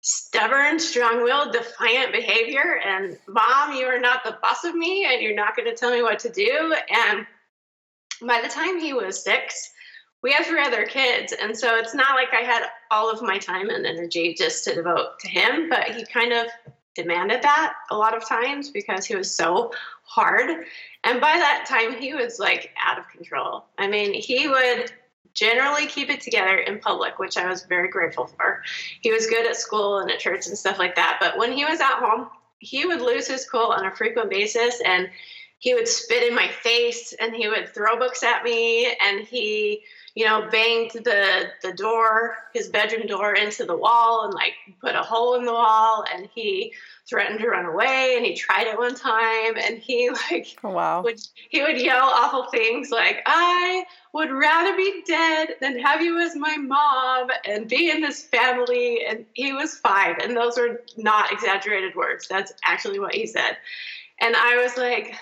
stubborn, 0.00 0.78
strong 0.78 1.22
willed, 1.22 1.52
defiant 1.52 2.12
behavior. 2.12 2.80
And 2.86 3.18
mom, 3.26 3.74
you 3.74 3.84
are 3.86 4.00
not 4.00 4.24
the 4.24 4.38
boss 4.40 4.64
of 4.64 4.74
me 4.74 5.06
and 5.10 5.20
you're 5.20 5.34
not 5.34 5.56
going 5.56 5.68
to 5.68 5.76
tell 5.76 5.92
me 5.92 6.02
what 6.02 6.20
to 6.20 6.30
do. 6.30 6.74
And 6.88 7.26
by 8.22 8.40
the 8.40 8.48
time 8.48 8.78
he 8.78 8.92
was 8.92 9.22
six, 9.22 9.70
we 10.22 10.32
have 10.32 10.46
three 10.46 10.62
other 10.62 10.84
kids. 10.84 11.32
And 11.40 11.56
so 11.56 11.76
it's 11.76 11.94
not 11.94 12.14
like 12.14 12.32
I 12.32 12.44
had 12.44 12.64
all 12.90 13.10
of 13.10 13.22
my 13.22 13.38
time 13.38 13.70
and 13.70 13.86
energy 13.86 14.34
just 14.34 14.64
to 14.64 14.74
devote 14.74 15.18
to 15.20 15.28
him, 15.28 15.68
but 15.68 15.84
he 15.84 16.04
kind 16.04 16.32
of 16.32 16.46
demanded 16.94 17.42
that 17.42 17.74
a 17.90 17.96
lot 17.96 18.16
of 18.16 18.28
times 18.28 18.70
because 18.70 19.06
he 19.06 19.14
was 19.14 19.32
so 19.32 19.72
hard. 20.02 20.64
And 21.04 21.20
by 21.20 21.36
that 21.36 21.66
time, 21.68 22.00
he 22.00 22.14
was 22.14 22.40
like 22.40 22.70
out 22.84 22.98
of 22.98 23.08
control. 23.08 23.66
I 23.78 23.86
mean, 23.86 24.12
he 24.12 24.48
would 24.48 24.90
generally 25.34 25.86
keep 25.86 26.10
it 26.10 26.20
together 26.20 26.56
in 26.56 26.80
public, 26.80 27.20
which 27.20 27.36
I 27.36 27.48
was 27.48 27.64
very 27.64 27.88
grateful 27.88 28.26
for. 28.26 28.62
He 29.02 29.12
was 29.12 29.26
good 29.26 29.46
at 29.46 29.56
school 29.56 29.98
and 29.98 30.10
at 30.10 30.18
church 30.18 30.48
and 30.48 30.58
stuff 30.58 30.80
like 30.80 30.96
that. 30.96 31.18
But 31.20 31.38
when 31.38 31.52
he 31.52 31.64
was 31.64 31.80
at 31.80 32.00
home, 32.00 32.28
he 32.58 32.84
would 32.84 33.00
lose 33.00 33.28
his 33.28 33.48
cool 33.48 33.68
on 33.68 33.86
a 33.86 33.94
frequent 33.94 34.30
basis 34.30 34.80
and 34.84 35.08
he 35.58 35.74
would 35.74 35.88
spit 35.88 36.26
in 36.26 36.34
my 36.34 36.48
face 36.48 37.12
and 37.20 37.34
he 37.34 37.48
would 37.48 37.74
throw 37.74 37.98
books 37.98 38.22
at 38.22 38.44
me 38.44 38.86
and 39.00 39.26
he 39.26 39.82
you 40.14 40.24
know 40.24 40.48
banged 40.50 40.90
the 40.92 41.44
the 41.62 41.72
door 41.72 42.36
his 42.52 42.68
bedroom 42.68 43.06
door 43.06 43.34
into 43.34 43.64
the 43.64 43.76
wall 43.76 44.24
and 44.24 44.34
like 44.34 44.54
put 44.80 44.94
a 44.94 45.02
hole 45.02 45.34
in 45.34 45.44
the 45.44 45.52
wall 45.52 46.04
and 46.14 46.28
he 46.34 46.72
threatened 47.08 47.40
to 47.40 47.48
run 47.48 47.64
away 47.64 48.14
and 48.16 48.26
he 48.26 48.34
tried 48.34 48.66
it 48.66 48.78
one 48.78 48.94
time 48.94 49.56
and 49.56 49.78
he 49.78 50.10
like 50.30 50.56
oh, 50.64 50.70
wow. 50.70 51.02
would 51.02 51.20
he 51.50 51.62
would 51.62 51.80
yell 51.80 52.06
awful 52.06 52.44
things 52.50 52.90
like 52.90 53.22
i 53.26 53.84
would 54.12 54.30
rather 54.30 54.76
be 54.76 55.02
dead 55.06 55.50
than 55.60 55.78
have 55.78 56.00
you 56.00 56.18
as 56.18 56.34
my 56.34 56.56
mom 56.56 57.28
and 57.46 57.68
be 57.68 57.90
in 57.90 58.00
this 58.00 58.24
family 58.24 59.04
and 59.04 59.24
he 59.34 59.52
was 59.52 59.78
five 59.78 60.16
and 60.22 60.36
those 60.36 60.56
were 60.58 60.80
not 60.96 61.30
exaggerated 61.30 61.94
words. 61.94 62.26
That's 62.26 62.52
actually 62.64 62.98
what 62.98 63.14
he 63.14 63.26
said. 63.26 63.58
And 64.20 64.34
i 64.34 64.56
was 64.56 64.76
like 64.76 65.14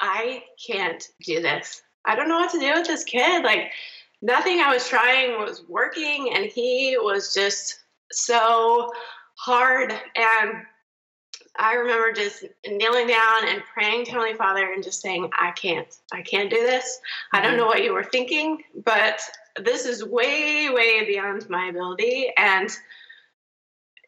I 0.00 0.44
can't 0.66 1.06
do 1.24 1.40
this. 1.40 1.82
I 2.04 2.16
don't 2.16 2.28
know 2.28 2.38
what 2.38 2.50
to 2.52 2.58
do 2.58 2.72
with 2.72 2.86
this 2.86 3.04
kid. 3.04 3.44
Like, 3.44 3.70
nothing 4.22 4.60
I 4.60 4.72
was 4.72 4.88
trying 4.88 5.38
was 5.38 5.62
working, 5.68 6.32
and 6.34 6.46
he 6.46 6.96
was 6.98 7.34
just 7.34 7.80
so 8.10 8.90
hard. 9.36 9.92
And 9.92 10.66
I 11.58 11.74
remember 11.74 12.12
just 12.12 12.44
kneeling 12.66 13.08
down 13.08 13.48
and 13.48 13.62
praying 13.72 14.06
to 14.06 14.12
Heavenly 14.12 14.34
Father 14.34 14.72
and 14.72 14.82
just 14.82 15.02
saying, 15.02 15.30
I 15.38 15.50
can't, 15.50 15.86
I 16.12 16.22
can't 16.22 16.48
do 16.48 16.56
this. 16.56 17.00
I 17.32 17.40
don't 17.40 17.50
mm-hmm. 17.50 17.60
know 17.60 17.66
what 17.66 17.84
you 17.84 17.92
were 17.92 18.04
thinking, 18.04 18.62
but 18.84 19.20
this 19.62 19.84
is 19.84 20.04
way, 20.04 20.70
way 20.70 21.04
beyond 21.06 21.48
my 21.50 21.68
ability. 21.68 22.32
And, 22.36 22.70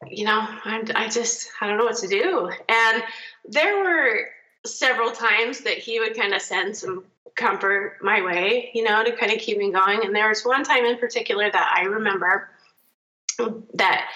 you 0.08 0.24
know, 0.24 0.46
I'm, 0.64 0.84
I 0.94 1.08
just, 1.08 1.50
I 1.60 1.66
don't 1.66 1.78
know 1.78 1.84
what 1.84 1.98
to 1.98 2.08
do. 2.08 2.50
And 2.68 3.02
there 3.44 3.82
were 3.82 4.28
several 4.64 5.10
times 5.10 5.60
that 5.60 5.78
he 5.78 5.98
would 6.00 6.16
kind 6.16 6.34
of 6.34 6.42
send 6.42 6.76
some 6.76 7.04
comfort 7.34 7.98
my 8.02 8.22
way, 8.22 8.70
you 8.74 8.84
know, 8.84 9.02
to 9.02 9.16
kind 9.16 9.32
of 9.32 9.38
keep 9.38 9.58
me 9.58 9.72
going. 9.72 10.04
And 10.04 10.14
there 10.14 10.28
was 10.28 10.44
one 10.44 10.64
time 10.64 10.84
in 10.84 10.98
particular 10.98 11.50
that 11.50 11.74
I 11.76 11.82
remember 11.84 12.50
that 13.74 14.08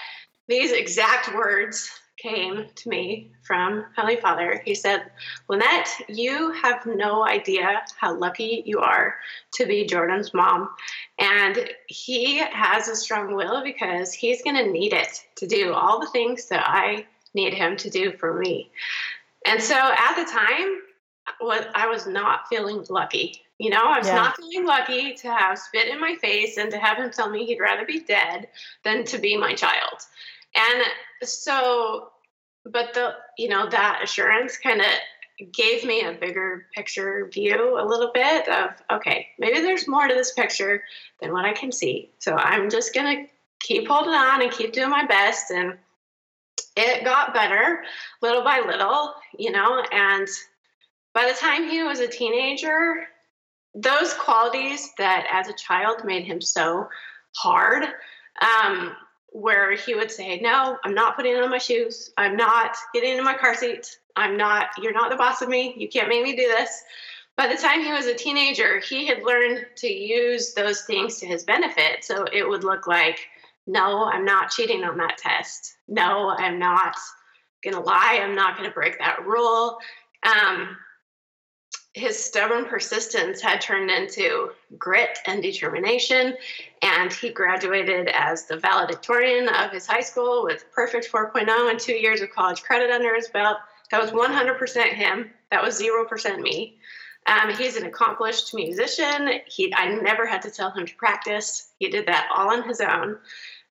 these 0.47 0.71
exact 0.71 1.35
words 1.35 1.89
came 2.17 2.65
to 2.75 2.89
me 2.89 3.31
from 3.43 3.85
Heavenly 3.95 4.19
Father. 4.19 4.61
He 4.65 4.73
said, 4.73 5.03
Lynette, 5.47 5.89
you 6.07 6.51
have 6.51 6.85
no 6.85 7.25
idea 7.25 7.81
how 7.99 8.17
lucky 8.17 8.63
you 8.65 8.79
are 8.79 9.15
to 9.53 9.65
be 9.65 9.85
Jordan's 9.85 10.33
mom. 10.33 10.69
And 11.19 11.69
he 11.87 12.37
has 12.37 12.87
a 12.87 12.95
strong 12.95 13.35
will 13.35 13.63
because 13.63 14.13
he's 14.13 14.41
going 14.43 14.55
to 14.55 14.71
need 14.71 14.93
it 14.93 15.23
to 15.35 15.47
do 15.47 15.73
all 15.73 15.99
the 15.99 16.07
things 16.07 16.47
that 16.47 16.67
I 16.67 17.05
need 17.33 17.53
him 17.53 17.77
to 17.77 17.89
do 17.89 18.11
for 18.13 18.33
me. 18.33 18.71
And 19.47 19.61
so 19.61 19.75
at 19.75 20.15
the 20.15 20.29
time, 20.29 20.81
what 21.39 21.69
I 21.75 21.87
was 21.87 22.07
not 22.07 22.47
feeling 22.49 22.85
lucky. 22.89 23.41
You 23.59 23.71
know, 23.71 23.81
I 23.83 23.97
was 23.97 24.07
yeah. 24.07 24.15
not 24.15 24.37
feeling 24.37 24.67
lucky 24.67 25.13
to 25.15 25.33
have 25.33 25.57
spit 25.57 25.87
in 25.87 25.99
my 25.99 26.15
face 26.21 26.57
and 26.57 26.69
to 26.71 26.77
have 26.77 26.97
him 26.97 27.09
tell 27.09 27.29
me 27.29 27.45
he'd 27.45 27.59
rather 27.59 27.85
be 27.85 28.01
dead 28.01 28.47
than 28.83 29.03
to 29.05 29.17
be 29.17 29.35
my 29.35 29.55
child. 29.55 29.99
And 30.55 30.83
so, 31.23 32.09
but 32.65 32.93
the, 32.93 33.15
you 33.37 33.49
know, 33.49 33.67
that 33.69 34.01
assurance 34.03 34.57
kind 34.57 34.81
of 34.81 34.87
gave 35.51 35.83
me 35.83 36.03
a 36.03 36.13
bigger 36.13 36.67
picture 36.73 37.29
view 37.31 37.79
a 37.79 37.85
little 37.85 38.11
bit 38.13 38.47
of, 38.47 38.71
okay, 38.91 39.27
maybe 39.39 39.61
there's 39.61 39.87
more 39.87 40.07
to 40.07 40.13
this 40.13 40.33
picture 40.33 40.83
than 41.21 41.31
what 41.31 41.45
I 41.45 41.53
can 41.53 41.71
see. 41.71 42.11
So 42.19 42.35
I'm 42.35 42.69
just 42.69 42.93
going 42.93 43.25
to 43.25 43.31
keep 43.59 43.87
holding 43.87 44.13
on 44.13 44.41
and 44.41 44.51
keep 44.51 44.73
doing 44.73 44.89
my 44.89 45.05
best. 45.05 45.51
And 45.51 45.77
it 46.77 47.03
got 47.03 47.33
better 47.33 47.83
little 48.21 48.43
by 48.43 48.61
little, 48.65 49.13
you 49.37 49.51
know, 49.51 49.83
and 49.91 50.27
by 51.13 51.27
the 51.27 51.37
time 51.37 51.67
he 51.67 51.83
was 51.83 51.99
a 51.99 52.07
teenager, 52.07 53.07
those 53.73 54.13
qualities 54.13 54.91
that 54.97 55.27
as 55.31 55.47
a 55.47 55.53
child 55.53 56.05
made 56.05 56.23
him 56.25 56.39
so 56.39 56.87
hard 57.35 57.83
um, 58.41 58.95
where 59.31 59.75
he 59.75 59.95
would 59.95 60.11
say, 60.11 60.39
No, 60.39 60.77
I'm 60.83 60.93
not 60.93 61.15
putting 61.15 61.35
on 61.35 61.49
my 61.49 61.57
shoes. 61.57 62.11
I'm 62.17 62.35
not 62.35 62.75
getting 62.93 63.17
in 63.17 63.23
my 63.23 63.35
car 63.35 63.55
seat. 63.55 63.97
I'm 64.15 64.37
not, 64.37 64.69
you're 64.81 64.93
not 64.93 65.09
the 65.09 65.17
boss 65.17 65.41
of 65.41 65.49
me. 65.49 65.73
You 65.77 65.89
can't 65.89 66.09
make 66.09 66.23
me 66.23 66.35
do 66.35 66.47
this. 66.47 66.83
By 67.35 67.47
the 67.47 67.61
time 67.61 67.83
he 67.83 67.91
was 67.91 68.07
a 68.07 68.15
teenager, 68.15 68.79
he 68.79 69.05
had 69.05 69.23
learned 69.23 69.65
to 69.77 69.87
use 69.87 70.53
those 70.53 70.81
things 70.83 71.19
to 71.19 71.27
his 71.27 71.43
benefit. 71.43 72.03
So 72.03 72.25
it 72.31 72.47
would 72.47 72.63
look 72.63 72.87
like, 72.87 73.19
No, 73.67 74.05
I'm 74.05 74.25
not 74.25 74.49
cheating 74.49 74.83
on 74.83 74.97
that 74.97 75.17
test. 75.17 75.75
No, 75.87 76.29
I'm 76.29 76.57
not 76.57 76.95
going 77.63 77.75
to 77.75 77.81
lie. 77.81 78.19
I'm 78.21 78.33
not 78.33 78.57
going 78.57 78.67
to 78.67 78.73
break 78.73 78.97
that 78.99 79.25
rule. 79.25 79.77
Um, 80.23 80.77
his 81.93 82.23
stubborn 82.23 82.65
persistence 82.65 83.41
had 83.41 83.59
turned 83.59 83.89
into 83.89 84.51
grit 84.77 85.17
and 85.25 85.41
determination, 85.41 86.35
and 86.81 87.11
he 87.11 87.29
graduated 87.29 88.07
as 88.09 88.45
the 88.45 88.57
valedictorian 88.57 89.49
of 89.49 89.71
his 89.71 89.87
high 89.87 90.01
school 90.01 90.43
with 90.43 90.71
perfect 90.71 91.11
4.0 91.11 91.69
and 91.69 91.79
two 91.79 91.93
years 91.93 92.21
of 92.21 92.29
college 92.31 92.61
credit 92.61 92.91
under 92.91 93.15
his 93.15 93.27
belt. 93.29 93.57
That 93.91 94.01
was 94.01 94.11
100% 94.11 94.93
him. 94.93 95.31
That 95.49 95.63
was 95.63 95.81
0% 95.81 96.39
me. 96.39 96.77
Um, 97.25 97.53
he's 97.55 97.75
an 97.75 97.85
accomplished 97.85 98.53
musician. 98.53 99.41
He, 99.47 99.73
I 99.75 99.95
never 99.95 100.25
had 100.25 100.41
to 100.43 100.51
tell 100.51 100.71
him 100.71 100.85
to 100.85 100.95
practice. 100.95 101.73
He 101.79 101.89
did 101.89 102.05
that 102.05 102.29
all 102.33 102.51
on 102.51 102.67
his 102.67 102.79
own. 102.79 103.17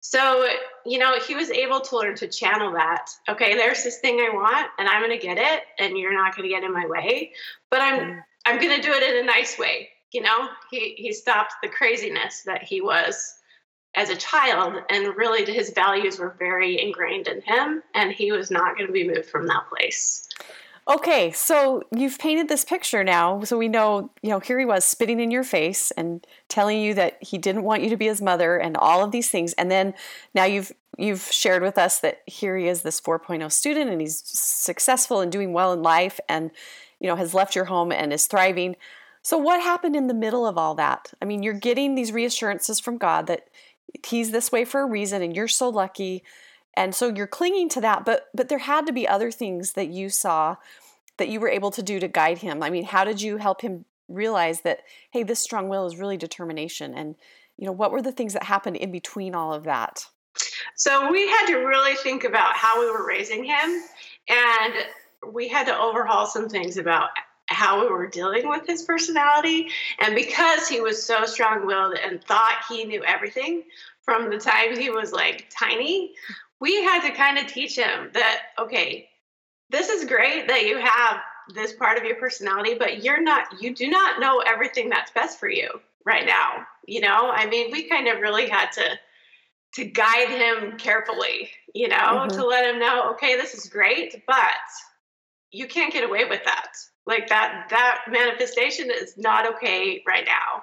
So, 0.01 0.47
you 0.85 0.99
know, 0.99 1.19
he 1.19 1.35
was 1.35 1.51
able 1.51 1.81
to 1.81 1.97
learn 1.97 2.15
to 2.17 2.29
channel 2.29 2.73
that. 2.73 3.11
Okay, 3.29 3.55
there's 3.55 3.83
this 3.83 3.99
thing 3.99 4.21
I 4.21 4.31
want 4.33 4.69
and 4.79 4.89
I'm 4.89 5.03
going 5.03 5.19
to 5.19 5.27
get 5.27 5.39
it 5.39 5.63
and 5.79 5.99
you're 5.99 6.15
not 6.15 6.37
going 6.37 6.49
to 6.49 6.55
get 6.55 6.65
in 6.65 6.73
my 6.73 6.87
way, 6.87 7.33
but 7.71 7.81
I'm 7.81 7.99
mm. 7.99 8.23
I'm 8.45 8.61
going 8.61 8.81
to 8.81 8.83
do 8.83 8.93
it 8.93 9.03
in 9.03 9.25
a 9.25 9.27
nice 9.27 9.59
way. 9.59 9.89
You 10.13 10.23
know, 10.23 10.49
he 10.71 10.95
he 10.97 11.13
stopped 11.13 11.55
the 11.63 11.69
craziness 11.69 12.43
that 12.45 12.63
he 12.63 12.81
was 12.81 13.37
as 13.97 14.11
a 14.11 14.17
child 14.17 14.75
and 14.91 15.17
really 15.17 15.51
his 15.51 15.71
values 15.71 16.19
were 16.19 16.37
very 16.39 16.81
ingrained 16.81 17.27
in 17.27 17.41
him 17.41 17.83
and 17.95 18.13
he 18.13 18.31
was 18.31 18.51
not 18.51 18.77
going 18.77 18.87
to 18.87 18.93
be 18.93 19.09
moved 19.09 19.29
from 19.29 19.47
that 19.49 19.69
place. 19.69 20.29
Okay, 20.89 21.33
so 21.33 21.83
you've 21.91 22.17
painted 22.19 22.49
this 22.49 22.65
picture 22.65 23.03
now. 23.03 23.43
So 23.43 23.59
we 23.59 23.67
know, 23.67 24.11
you 24.23 24.31
know, 24.31 24.39
here 24.39 24.57
he 24.57 24.65
was 24.65 24.85
spitting 24.85 25.19
in 25.19 25.33
your 25.33 25.43
face 25.43 25.91
and 25.93 26.25
telling 26.49 26.81
you 26.81 26.95
that 26.95 27.21
he 27.21 27.39
didn't 27.39 27.65
want 27.65 27.83
you 27.83 27.91
to 27.91 27.97
be 27.97 28.07
his 28.07 28.23
mother 28.23 28.57
and 28.57 28.77
all 28.77 29.03
of 29.03 29.11
these 29.11 29.29
things. 29.29 29.53
And 29.55 29.69
then 29.69 29.95
now 30.33 30.45
you've 30.45 30.73
you've 30.97 31.23
shared 31.23 31.63
with 31.63 31.77
us 31.77 31.99
that 32.01 32.23
here 32.27 32.57
he 32.57 32.69
is 32.69 32.83
this 32.83 33.01
4.0 33.01 33.51
student 33.53 33.91
and 33.91 34.01
he's 34.01 34.23
successful 34.25 35.21
and 35.21 35.31
doing 35.31 35.53
well 35.53 35.73
in 35.73 35.83
life 35.83 36.19
and 36.29 36.51
you 37.01 37.09
know 37.09 37.17
has 37.17 37.35
left 37.35 37.55
your 37.57 37.67
home 37.67 37.91
and 37.91 38.13
is 38.13 38.29
thriving. 38.29 38.77
So 39.23 39.37
what 39.37 39.61
happened 39.61 39.97
in 39.97 40.07
the 40.07 40.15
middle 40.15 40.47
of 40.47 40.57
all 40.57 40.77
that? 40.77 41.13
I 41.21 41.25
mean, 41.25 41.43
you're 41.43 41.53
getting 41.53 41.97
these 41.97 42.13
reassurances 42.13 42.79
from 42.79 42.97
God 42.97 43.27
that 43.27 43.49
he's 44.07 44.31
this 44.31 44.53
way 44.53 44.65
for 44.65 44.83
a 44.83 44.87
reason 44.87 45.21
and 45.21 45.35
you're 45.35 45.49
so 45.49 45.69
lucky 45.69 46.23
and 46.77 46.95
so 46.95 47.09
you're 47.09 47.27
clinging 47.27 47.69
to 47.71 47.81
that 47.81 48.05
but 48.05 48.27
but 48.35 48.49
there 48.49 48.59
had 48.59 48.87
to 48.87 48.93
be 48.93 49.09
other 49.09 49.31
things 49.31 49.73
that 49.73 49.89
you 49.89 50.09
saw 50.09 50.57
that 51.17 51.29
you 51.29 51.41
were 51.41 51.49
able 51.49 51.71
to 51.71 51.83
do 51.83 51.99
to 51.99 52.09
guide 52.09 52.39
him. 52.39 52.63
I 52.63 52.71
mean 52.71 52.85
how 52.85 53.05
did 53.05 53.21
you 53.21 53.39
help 53.39 53.61
him 53.61 53.85
realize 54.09 54.61
that 54.63 54.81
hey 55.11 55.23
this 55.23 55.41
strong 55.41 55.69
will 55.69 55.87
is 55.87 55.97
really 55.97 56.17
determination? 56.17 56.95
And 56.95 57.17
you 57.57 57.67
know 57.67 57.73
what 57.73 57.93
were 57.93 58.03
the 58.03 58.13
things 58.13 58.35
that 58.35 58.45
happened 58.45 58.77
in 58.77 58.93
between 58.93 59.35
all 59.35 59.53
of 59.53 59.65
that? 59.65 60.07
So 60.75 61.11
we 61.11 61.27
had 61.29 61.47
to 61.47 61.57
really 61.57 61.95
think 61.95 62.25
about 62.25 62.57
how 62.57 62.81
we 62.81 62.91
were 62.91 63.07
raising 63.07 63.45
him 63.45 63.83
and 64.29 64.75
we 65.33 65.49
had 65.49 65.67
to 65.67 65.79
overhaul 65.79 66.27
some 66.27 66.49
things 66.49 66.77
about 66.77 67.11
how 67.49 67.81
we 67.81 67.89
were 67.89 68.07
dealing 68.07 68.49
with 68.49 68.67
his 68.67 68.83
personality. 68.83 69.69
And 70.01 70.15
because 70.15 70.69
he 70.69 70.81
was 70.81 71.03
so 71.03 71.25
strong 71.27 71.67
willed 71.67 71.95
and 71.95 72.23
thought 72.25 72.65
he 72.69 72.85
knew 72.85 73.05
everything 73.05 73.65
from 74.03 74.31
the 74.31 74.39
time 74.39 74.77
he 74.77 74.91
was 74.91 75.13
like 75.13 75.47
tiny, 75.51 76.13
we 76.61 76.83
had 76.83 77.07
to 77.07 77.15
kind 77.15 77.39
of 77.39 77.47
teach 77.47 77.77
him 77.77 78.11
that, 78.15 78.43
okay, 78.59 79.09
this 79.71 79.89
is 79.89 80.09
great 80.09 80.49
that 80.49 80.67
you 80.67 80.79
have 80.79 81.21
this 81.55 81.73
part 81.73 81.99
of 81.99 82.05
your 82.05 82.17
personality, 82.17 82.75
but 82.75 83.05
you're 83.05 83.23
not, 83.23 83.61
you 83.61 83.75
do 83.75 83.89
not 83.89 84.21
know 84.21 84.41
everything 84.41 84.89
that's 84.89 85.11
best 85.11 85.39
for 85.39 85.49
you 85.49 85.69
right 86.05 86.27
now. 86.27 86.67
You 86.87 87.01
know, 87.01 87.31
I 87.31 87.47
mean, 87.47 87.71
we 87.71 87.89
kind 87.89 88.09
of 88.09 88.21
really 88.21 88.49
had 88.49 88.71
to 88.73 88.99
to 89.75 89.85
guide 89.85 90.29
him 90.29 90.79
carefully, 90.79 91.51
you 91.75 91.89
know, 91.89 91.97
mm-hmm. 91.97 92.29
to 92.29 92.47
let 92.47 92.73
him 92.73 92.81
know, 92.81 93.11
okay, 93.11 93.37
this 93.37 93.53
is 93.53 93.69
great, 93.69 94.23
but 94.27 94.37
you 95.51 95.67
can't 95.67 95.93
get 95.93 96.03
away 96.03 96.25
with 96.25 96.43
that. 96.45 96.73
Like 97.05 97.29
that 97.29 97.67
that 97.71 98.05
manifestation 98.09 98.91
is 98.91 99.19
not 99.19 99.55
okay 99.55 100.03
right 100.07 100.25
now. 100.25 100.63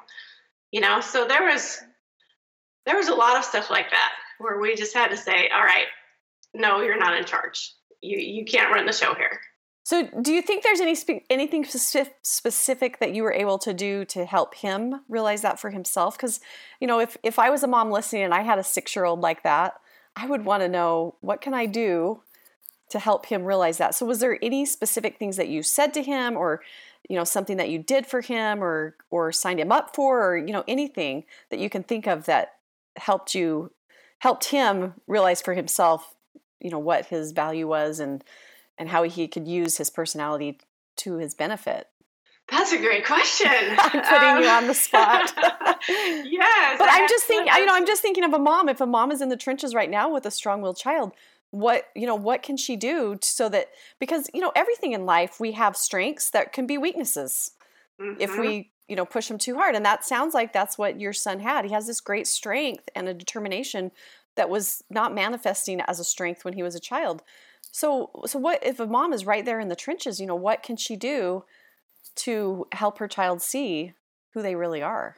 You 0.72 0.82
know, 0.82 1.00
so 1.02 1.28
there 1.28 1.44
was 1.44 1.80
there 2.86 2.98
was 2.98 3.08
a 3.08 3.14
lot 3.14 3.38
of 3.38 3.46
stuff 3.46 3.70
like 3.70 3.92
that 3.92 4.12
where 4.40 4.60
we 4.60 4.76
just 4.76 4.94
had 4.94 5.10
to 5.10 5.18
say, 5.18 5.50
all 5.54 5.64
right, 5.64 5.88
no, 6.54 6.82
you're 6.82 6.98
not 6.98 7.18
in 7.18 7.26
charge. 7.26 7.74
You 8.02 8.18
you 8.18 8.46
can't 8.46 8.74
run 8.74 8.86
the 8.86 8.94
show 8.94 9.16
here. 9.16 9.40
So, 9.86 10.08
do 10.22 10.34
you 10.34 10.42
think 10.42 10.64
there's 10.64 10.80
any 10.80 10.96
spe- 10.96 11.26
anything 11.30 11.66
specific 11.66 13.00
that 13.00 13.14
you 13.14 13.24
were 13.24 13.34
able 13.34 13.58
to 13.60 13.74
do 13.74 14.06
to 14.06 14.26
help 14.26 14.56
him 14.56 15.02
realize 15.10 15.42
that 15.42 15.60
for 15.60 15.72
himself? 15.72 16.16
Because, 16.16 16.40
you 16.80 16.88
know, 16.88 17.00
if 17.00 17.18
if 17.22 17.38
I 17.38 17.50
was 17.50 17.64
a 17.64 17.68
mom 17.68 17.92
listening 17.92 18.24
and 18.24 18.34
I 18.34 18.42
had 18.42 18.60
a 18.60 18.64
six 18.64 18.96
year 18.96 19.04
old 19.04 19.20
like 19.20 19.44
that, 19.44 19.74
I 20.16 20.26
would 20.26 20.46
want 20.46 20.64
to 20.64 20.70
know 20.70 21.16
what 21.20 21.42
can 21.42 21.54
I 21.54 21.66
do 21.66 22.22
to 22.92 23.00
help 23.00 23.26
him 23.26 23.44
realize 23.44 23.78
that. 23.78 23.94
So, 23.94 24.06
was 24.06 24.20
there 24.20 24.40
any 24.42 24.66
specific 24.66 25.20
things 25.20 25.36
that 25.36 25.50
you 25.50 25.62
said 25.64 25.94
to 25.96 26.02
him, 26.04 26.38
or 26.38 26.62
you 27.10 27.18
know, 27.18 27.26
something 27.26 27.58
that 27.58 27.70
you 27.70 27.80
did 27.80 28.08
for 28.08 28.22
him, 28.22 28.64
or 28.64 28.96
or 29.10 29.34
signed 29.34 29.60
him 29.60 29.72
up 29.72 29.94
for, 29.94 30.26
or 30.26 30.38
you 30.38 30.54
know, 30.54 30.64
anything 30.66 31.26
that 31.50 31.60
you 31.60 31.70
can 31.70 31.84
think 31.84 32.08
of 32.08 32.24
that 32.26 32.54
helped 32.96 33.36
you 33.36 33.72
helped 34.24 34.46
him 34.46 34.94
realize 35.06 35.42
for 35.42 35.54
himself, 35.54 36.16
you 36.62 36.70
know, 36.70 36.80
what 36.80 37.08
his 37.08 37.34
value 37.34 37.68
was 37.68 38.00
and 38.00 38.24
and 38.78 38.88
how 38.88 39.04
he 39.04 39.28
could 39.28 39.46
use 39.50 39.76
his 39.76 39.90
personality 39.90 40.58
to 40.96 41.18
his 41.18 41.36
benefit? 41.36 41.88
That's 42.50 42.72
a 42.72 42.78
great 42.78 43.06
question. 43.06 43.52
I'm 43.78 44.02
putting 44.02 44.30
um, 44.30 44.42
you 44.42 44.48
on 44.48 44.68
the 44.68 44.74
spot. 44.74 45.34
yes, 45.90 46.80
but 46.80 46.88
I'm 46.90 47.08
just 47.10 47.26
thinking. 47.26 47.54
You 47.54 47.66
know, 47.66 47.76
I'm 47.76 47.86
just 47.86 48.02
thinking 48.02 48.24
of 48.24 48.34
a 48.34 48.40
mom. 48.40 48.70
If 48.70 48.80
a 48.80 48.86
mom 48.86 49.12
is 49.12 49.22
in 49.22 49.28
the 49.28 49.36
trenches 49.36 49.76
right 49.76 49.90
now 49.90 50.14
with 50.14 50.26
a 50.26 50.32
strong-willed 50.32 50.78
child, 50.78 51.12
what 51.52 51.90
you 51.94 52.08
know, 52.08 52.16
what 52.16 52.44
can 52.44 52.56
she 52.56 52.78
do 52.78 53.20
so 53.22 53.50
that 53.50 53.72
because 54.00 54.30
you 54.34 54.40
know 54.40 54.54
everything 54.56 54.94
in 54.94 55.06
life 55.06 55.42
we 55.42 55.52
have 55.52 55.76
strengths 55.76 56.30
that 56.30 56.54
can 56.54 56.66
be 56.66 56.78
weaknesses 56.78 57.52
mm-hmm. 58.00 58.22
if 58.22 58.38
we 58.40 58.72
you 58.88 58.96
know 58.96 59.06
push 59.06 59.30
him 59.30 59.38
too 59.38 59.56
hard. 59.56 59.76
And 59.76 59.86
that 59.86 60.06
sounds 60.06 60.34
like 60.34 60.54
that's 60.54 60.78
what 60.78 61.00
your 61.00 61.14
son 61.14 61.40
had. 61.40 61.66
He 61.66 61.74
has 61.74 61.88
this 61.88 62.02
great 62.02 62.28
strength 62.28 62.90
and 62.96 63.08
a 63.08 63.14
determination 63.14 63.92
that 64.36 64.50
was 64.50 64.84
not 64.90 65.14
manifesting 65.14 65.82
as 65.82 66.00
a 66.00 66.04
strength 66.04 66.44
when 66.44 66.54
he 66.54 66.64
was 66.64 66.76
a 66.76 66.80
child. 66.80 67.24
So 67.72 68.12
so 68.26 68.40
what 68.40 68.64
if 68.64 68.80
a 68.80 68.88
mom 68.88 69.14
is 69.14 69.26
right 69.26 69.46
there 69.46 69.60
in 69.60 69.70
the 69.70 69.76
trenches 69.76 70.20
you 70.20 70.28
know 70.28 70.36
what 70.36 70.64
can 70.64 70.78
she 70.78 70.96
do 70.96 71.44
to 72.16 72.68
help 72.72 73.00
her 73.00 73.08
child 73.08 73.42
see 73.42 73.94
who 74.34 74.42
they 74.42 74.56
really 74.56 74.82
are? 74.82 75.18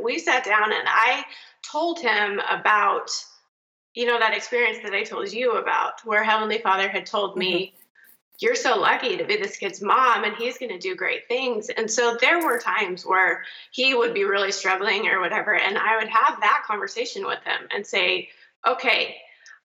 We 0.00 0.18
sat 0.18 0.44
down 0.44 0.72
and 0.72 0.86
i 0.86 1.24
told 1.62 2.00
him 2.00 2.40
about 2.50 3.10
you 3.94 4.06
know 4.06 4.18
that 4.18 4.34
experience 4.34 4.78
that 4.82 4.94
i 4.94 5.02
told 5.02 5.30
you 5.30 5.52
about 5.52 6.00
where 6.04 6.24
heavenly 6.24 6.58
father 6.58 6.88
had 6.88 7.06
told 7.06 7.36
me 7.36 7.66
mm-hmm 7.66 7.81
you're 8.42 8.54
so 8.54 8.78
lucky 8.78 9.16
to 9.16 9.24
be 9.24 9.36
this 9.36 9.56
kid's 9.56 9.80
mom 9.80 10.24
and 10.24 10.34
he's 10.36 10.58
going 10.58 10.72
to 10.72 10.78
do 10.78 10.96
great 10.96 11.28
things. 11.28 11.68
And 11.68 11.90
so 11.90 12.16
there 12.20 12.44
were 12.44 12.58
times 12.58 13.06
where 13.06 13.44
he 13.70 13.94
would 13.94 14.12
be 14.12 14.24
really 14.24 14.52
struggling 14.52 15.06
or 15.06 15.20
whatever. 15.20 15.54
And 15.54 15.78
I 15.78 15.96
would 15.96 16.08
have 16.08 16.40
that 16.40 16.64
conversation 16.66 17.24
with 17.26 17.42
him 17.44 17.68
and 17.74 17.86
say, 17.86 18.28
okay, 18.66 19.16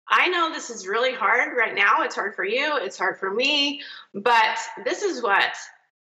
I 0.09 0.29
know 0.29 0.51
this 0.51 0.69
is 0.69 0.87
really 0.87 1.13
hard 1.13 1.57
right 1.57 1.75
now. 1.75 2.01
It's 2.01 2.15
hard 2.15 2.35
for 2.35 2.45
you, 2.45 2.77
it's 2.77 2.97
hard 2.97 3.19
for 3.19 3.29
me, 3.29 3.81
but 4.13 4.57
this 4.85 5.01
is 5.01 5.21
what 5.21 5.53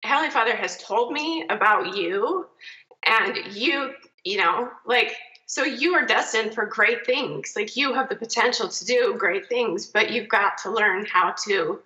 Heavenly 0.02 0.30
Father 0.30 0.56
has 0.56 0.76
told 0.78 1.12
me 1.12 1.46
about 1.48 1.96
you. 1.96 2.46
And 3.06 3.54
you, 3.54 3.92
you 4.24 4.38
know, 4.38 4.70
like, 4.86 5.14
so 5.46 5.62
you 5.62 5.94
are 5.94 6.06
destined 6.06 6.54
for 6.54 6.66
great 6.66 7.06
things. 7.06 7.52
Like, 7.54 7.76
you 7.76 7.92
have 7.92 8.08
the 8.08 8.16
potential 8.16 8.68
to 8.68 8.84
do 8.84 9.14
great 9.16 9.48
things, 9.48 9.86
but 9.86 10.10
you've 10.10 10.28
got 10.28 10.58
to 10.58 10.70
learn 10.70 11.06
how 11.06 11.34
to 11.44 11.80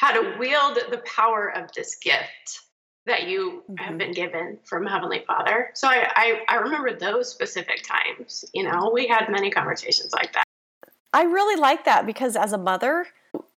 how 0.00 0.12
to 0.12 0.38
wield 0.38 0.78
the 0.90 0.96
power 1.04 1.52
of 1.54 1.70
this 1.74 1.96
gift 1.96 2.60
that 3.04 3.28
you 3.28 3.62
mm-hmm. 3.70 3.84
have 3.84 3.98
been 3.98 4.12
given 4.12 4.58
from 4.64 4.86
Heavenly 4.86 5.24
Father. 5.26 5.68
So 5.74 5.88
I, 5.88 6.08
I, 6.16 6.40
I 6.48 6.54
remember 6.56 6.96
those 6.96 7.30
specific 7.30 7.82
times. 7.82 8.46
You 8.54 8.62
know, 8.62 8.90
we 8.94 9.06
had 9.06 9.28
many 9.28 9.50
conversations 9.50 10.10
like 10.14 10.32
that. 10.32 10.44
I 11.12 11.24
really 11.24 11.60
like 11.60 11.84
that 11.84 12.06
because 12.06 12.34
as 12.34 12.54
a 12.54 12.58
mother, 12.58 13.08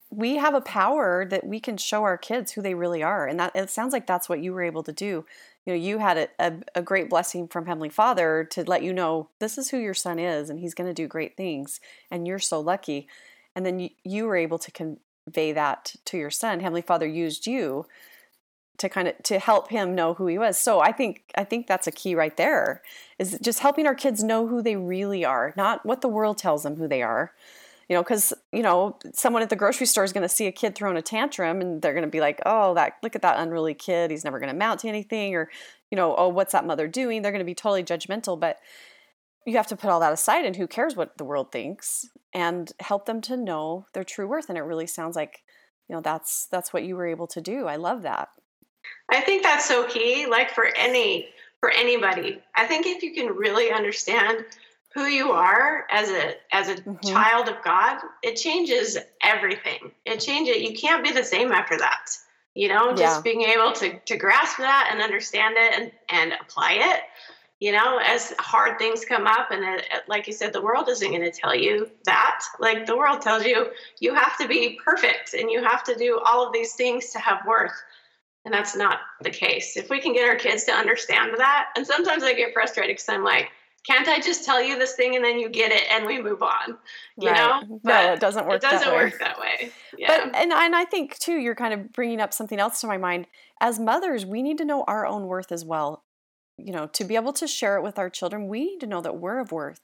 we 0.10 0.38
have 0.38 0.56
a 0.56 0.62
power 0.62 1.28
that 1.30 1.46
we 1.46 1.60
can 1.60 1.78
show 1.78 2.02
our 2.02 2.18
kids 2.18 2.54
who 2.54 2.64
they 2.64 2.74
really 2.74 3.04
are. 3.04 3.28
And 3.28 3.40
that 3.40 3.52
it 3.54 3.70
sounds 3.70 3.94
like 3.94 4.08
that's 4.08 4.28
what 4.28 4.42
you 4.42 4.52
were 4.52 4.64
able 4.64 4.82
to 4.84 4.92
do. 4.92 5.26
You 5.68 5.74
know, 5.74 5.80
you 5.80 6.00
had 6.00 6.18
a, 6.18 6.28
a, 6.40 6.54
a 6.76 6.82
great 6.82 7.08
blessing 7.08 7.48
from 7.50 7.68
Heavenly 7.68 7.90
Father 7.90 8.48
to 8.50 8.64
let 8.64 8.82
you 8.82 8.94
know 8.94 9.30
this 9.38 9.60
is 9.60 9.70
who 9.70 9.78
your 9.78 9.94
son 9.94 10.18
is 10.18 10.50
and 10.50 10.60
he's 10.60 10.74
going 10.74 10.90
to 10.90 10.94
do 10.94 11.08
great 11.08 11.38
things. 11.38 11.80
And 12.10 12.28
you're 12.28 12.40
so 12.40 12.60
lucky. 12.60 13.08
And 13.56 13.64
then 13.64 13.80
you, 13.80 13.90
you 14.04 14.26
were 14.26 14.36
able 14.36 14.58
to 14.58 14.72
convey 15.26 15.52
that 15.52 15.96
to 16.06 16.18
your 16.18 16.30
son. 16.30 16.60
Heavenly 16.60 16.82
Father 16.82 17.08
used 17.08 17.48
you 17.48 17.86
to 18.78 18.90
kind 18.90 19.08
of 19.08 19.22
to 19.24 19.38
help 19.38 19.70
him 19.70 19.94
know 19.94 20.16
who 20.16 20.28
he 20.28 20.38
was. 20.38 20.58
So 20.58 20.80
I 20.80 20.92
think 20.92 21.24
I 21.36 21.44
think 21.44 21.68
that's 21.68 21.88
a 21.88 21.92
key 21.92 22.16
right 22.16 22.36
there 22.36 22.82
is 23.20 23.38
just 23.42 23.60
helping 23.60 23.86
our 23.86 23.96
kids 23.96 24.24
know 24.24 24.48
who 24.48 24.62
they 24.62 24.76
really 24.76 25.24
are, 25.24 25.54
not 25.56 25.86
what 25.86 26.02
the 26.02 26.08
world 26.08 26.38
tells 26.38 26.64
them 26.64 26.76
who 26.76 26.88
they 26.88 27.04
are. 27.04 27.32
You 27.88 27.96
know, 27.96 28.04
because 28.04 28.34
you 28.52 28.64
know, 28.64 28.98
someone 29.14 29.42
at 29.42 29.50
the 29.50 29.56
grocery 29.56 29.86
store 29.86 30.04
is 30.04 30.14
going 30.14 30.24
to 30.24 30.30
see 30.30 30.48
a 30.48 30.52
kid 30.52 30.76
throwing 30.76 30.98
a 30.98 31.02
tantrum, 31.02 31.62
and 31.62 31.82
they're 31.82 31.94
going 31.94 32.06
to 32.06 32.10
be 32.10 32.22
like, 32.22 32.40
"Oh, 32.46 32.74
that 32.76 32.94
look 33.04 33.16
at 33.16 33.22
that 33.22 33.38
unruly 33.38 33.74
kid. 33.74 34.12
He's 34.12 34.24
never 34.24 34.40
going 34.40 34.50
to 34.50 34.56
amount 34.56 34.80
to 34.82 34.88
anything," 34.88 35.36
or, 35.36 35.50
you 35.92 35.98
know, 35.98 36.16
"Oh, 36.16 36.30
what's 36.30 36.54
that 36.54 36.66
mother 36.66 36.88
doing?" 36.88 37.22
They're 37.22 37.34
going 37.34 37.40
to 37.40 37.46
be 37.46 37.54
totally 37.54 37.84
judgmental. 37.84 38.40
But 38.40 38.60
you 39.46 39.58
have 39.58 39.68
to 39.68 39.76
put 39.76 39.90
all 39.90 40.00
that 40.00 40.14
aside, 40.14 40.46
and 40.46 40.56
who 40.56 40.68
cares 40.68 40.96
what 40.96 41.18
the 41.18 41.26
world 41.26 41.52
thinks, 41.52 42.08
and 42.34 42.72
help 42.80 43.06
them 43.06 43.22
to 43.22 43.38
know 43.38 43.86
their 43.94 44.04
true 44.04 44.28
worth. 44.28 44.50
And 44.50 44.58
it 44.58 44.64
really 44.64 44.88
sounds 44.88 45.16
like, 45.16 45.44
you 45.88 45.96
know, 45.96 46.02
that's 46.02 46.48
that's 46.52 46.74
what 46.74 46.84
you 46.84 46.96
were 46.96 47.08
able 47.08 47.28
to 47.28 47.42
do. 47.42 47.68
I 47.68 47.76
love 47.78 48.04
that. 48.04 48.30
I 49.10 49.22
think 49.22 49.44
that's 49.44 49.66
so 49.66 49.88
key. 49.88 50.26
Like 50.28 50.52
for 50.52 50.66
any 50.78 51.28
for 51.60 51.72
anybody, 51.72 52.42
I 52.56 52.66
think 52.66 52.86
if 52.86 53.04
you 53.04 53.14
can 53.14 53.28
really 53.28 53.72
understand 53.72 54.46
who 54.94 55.06
you 55.06 55.32
are 55.32 55.86
as 55.92 56.10
a 56.10 56.34
as 56.52 56.70
a 56.70 56.76
mm-hmm. 56.76 57.08
child 57.08 57.50
of 57.50 57.56
God, 57.64 58.00
it 58.24 58.36
changes 58.36 58.98
everything. 59.24 59.92
It 60.06 60.20
changes. 60.20 60.58
You 60.58 60.74
can't 60.74 61.04
be 61.04 61.12
the 61.12 61.24
same 61.24 61.52
after 61.52 61.78
that. 61.78 62.10
You 62.54 62.68
know, 62.68 62.94
just 62.94 63.18
yeah. 63.18 63.22
being 63.22 63.42
able 63.42 63.72
to 63.74 64.00
to 64.00 64.18
grasp 64.18 64.58
that 64.58 64.90
and 64.92 65.02
understand 65.02 65.56
it 65.58 65.80
and 65.80 65.92
and 66.10 66.34
apply 66.42 66.74
it. 66.74 67.02
You 67.62 67.72
know, 67.72 68.00
as 68.04 68.34
hard 68.40 68.78
things 68.78 69.06
come 69.06 69.26
up, 69.26 69.52
and 69.52 69.64
it, 69.64 69.86
like 70.08 70.28
you 70.28 70.34
said, 70.34 70.52
the 70.52 70.62
world 70.62 70.90
isn't 70.90 71.10
going 71.10 71.22
to 71.22 71.32
tell 71.32 71.56
you 71.56 71.90
that. 72.04 72.44
Like 72.60 72.86
the 72.86 72.98
world 72.98 73.22
tells 73.22 73.46
you, 73.46 73.68
you 74.02 74.14
have 74.14 74.38
to 74.40 74.48
be 74.48 74.78
perfect 74.84 75.34
and 75.34 75.50
you 75.50 75.64
have 75.64 75.84
to 75.86 75.96
do 75.96 76.20
all 76.26 76.46
of 76.46 76.52
these 76.52 76.74
things 76.74 77.12
to 77.12 77.20
have 77.20 77.46
worth 77.46 77.72
and 78.46 78.54
that's 78.54 78.76
not 78.76 79.00
the 79.22 79.30
case. 79.30 79.78
If 79.78 79.90
we 79.90 80.00
can 80.02 80.14
get 80.14 80.28
our 80.28 80.36
kids 80.36 80.64
to 80.66 80.72
understand 80.72 81.34
that, 81.38 81.68
and 81.76 81.86
sometimes 81.86 82.24
I 82.24 82.34
get 82.34 82.54
frustrated 82.54 82.96
because 82.96 83.10
I'm 83.10 83.24
like, 83.24 83.50
can't 83.86 84.08
I 84.08 84.20
just 84.20 84.46
tell 84.46 84.62
you 84.62 84.78
this 84.78 84.96
thing 84.96 85.16
and 85.16 85.26
then 85.26 85.40
you 85.40 85.50
get 85.50 85.72
it 85.72 85.84
and 85.92 86.06
we 86.06 86.22
move 86.22 86.44
on? 86.44 86.78
You 87.18 87.30
right. 87.30 87.62
know? 87.68 87.80
But 87.84 88.04
no, 88.04 88.14
it 88.14 88.20
doesn't 88.20 88.46
work. 88.46 88.56
It 88.56 88.62
doesn't 88.62 88.88
that 88.88 88.94
work 88.94 89.20
that 89.20 89.40
way. 89.40 89.72
Yeah. 89.98 90.08
But 90.08 90.36
and 90.36 90.52
and 90.52 90.76
I 90.76 90.86
think 90.86 91.18
too, 91.18 91.38
you're 91.38 91.56
kind 91.56 91.74
of 91.74 91.92
bringing 91.92 92.22
up 92.22 92.34
something 92.34 92.60
else 92.60 92.82
to 92.82 92.88
my 92.88 92.98
mind. 92.98 93.28
As 93.60 93.80
mothers, 93.80 94.26
we 94.26 94.42
need 94.42 94.58
to 94.60 94.66
know 94.66 94.84
our 94.88 95.06
own 95.06 95.28
worth 95.28 95.52
as 95.52 95.66
well. 95.66 96.04
You 96.58 96.74
know, 96.74 96.88
to 96.88 97.04
be 97.04 97.16
able 97.16 97.34
to 97.34 97.48
share 97.48 97.78
it 97.78 97.84
with 97.84 97.98
our 97.98 98.10
children, 98.10 98.48
we 98.48 98.66
need 98.66 98.80
to 98.82 98.88
know 98.88 99.02
that 99.02 99.18
we're 99.18 99.40
of 99.40 99.52
worth, 99.52 99.82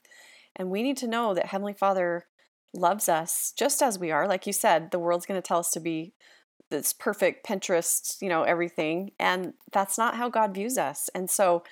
and 0.55 0.69
we 0.69 0.83
need 0.83 0.97
to 0.97 1.07
know 1.07 1.33
that 1.33 1.47
Heavenly 1.47 1.73
Father 1.73 2.25
loves 2.73 3.09
us 3.09 3.53
just 3.57 3.81
as 3.81 3.97
we 3.97 4.11
are. 4.11 4.27
Like 4.27 4.45
you 4.45 4.53
said, 4.53 4.91
the 4.91 4.99
world's 4.99 5.25
going 5.25 5.41
to 5.41 5.47
tell 5.47 5.59
us 5.59 5.71
to 5.71 5.79
be 5.79 6.13
this 6.69 6.93
perfect 6.93 7.47
Pinterest, 7.47 8.21
you 8.21 8.29
know, 8.29 8.43
everything. 8.43 9.11
And 9.19 9.53
that's 9.71 9.97
not 9.97 10.15
how 10.15 10.29
God 10.29 10.53
views 10.53 10.77
us. 10.77 11.09
And 11.15 11.29
so 11.29 11.63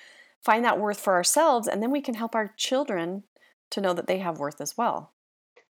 find 0.42 0.64
that 0.64 0.80
worth 0.80 0.98
for 0.98 1.14
ourselves, 1.14 1.68
and 1.68 1.82
then 1.82 1.90
we 1.90 2.00
can 2.00 2.14
help 2.14 2.34
our 2.34 2.52
children 2.56 3.24
to 3.70 3.80
know 3.80 3.92
that 3.92 4.06
they 4.06 4.18
have 4.18 4.38
worth 4.38 4.60
as 4.60 4.76
well. 4.76 5.12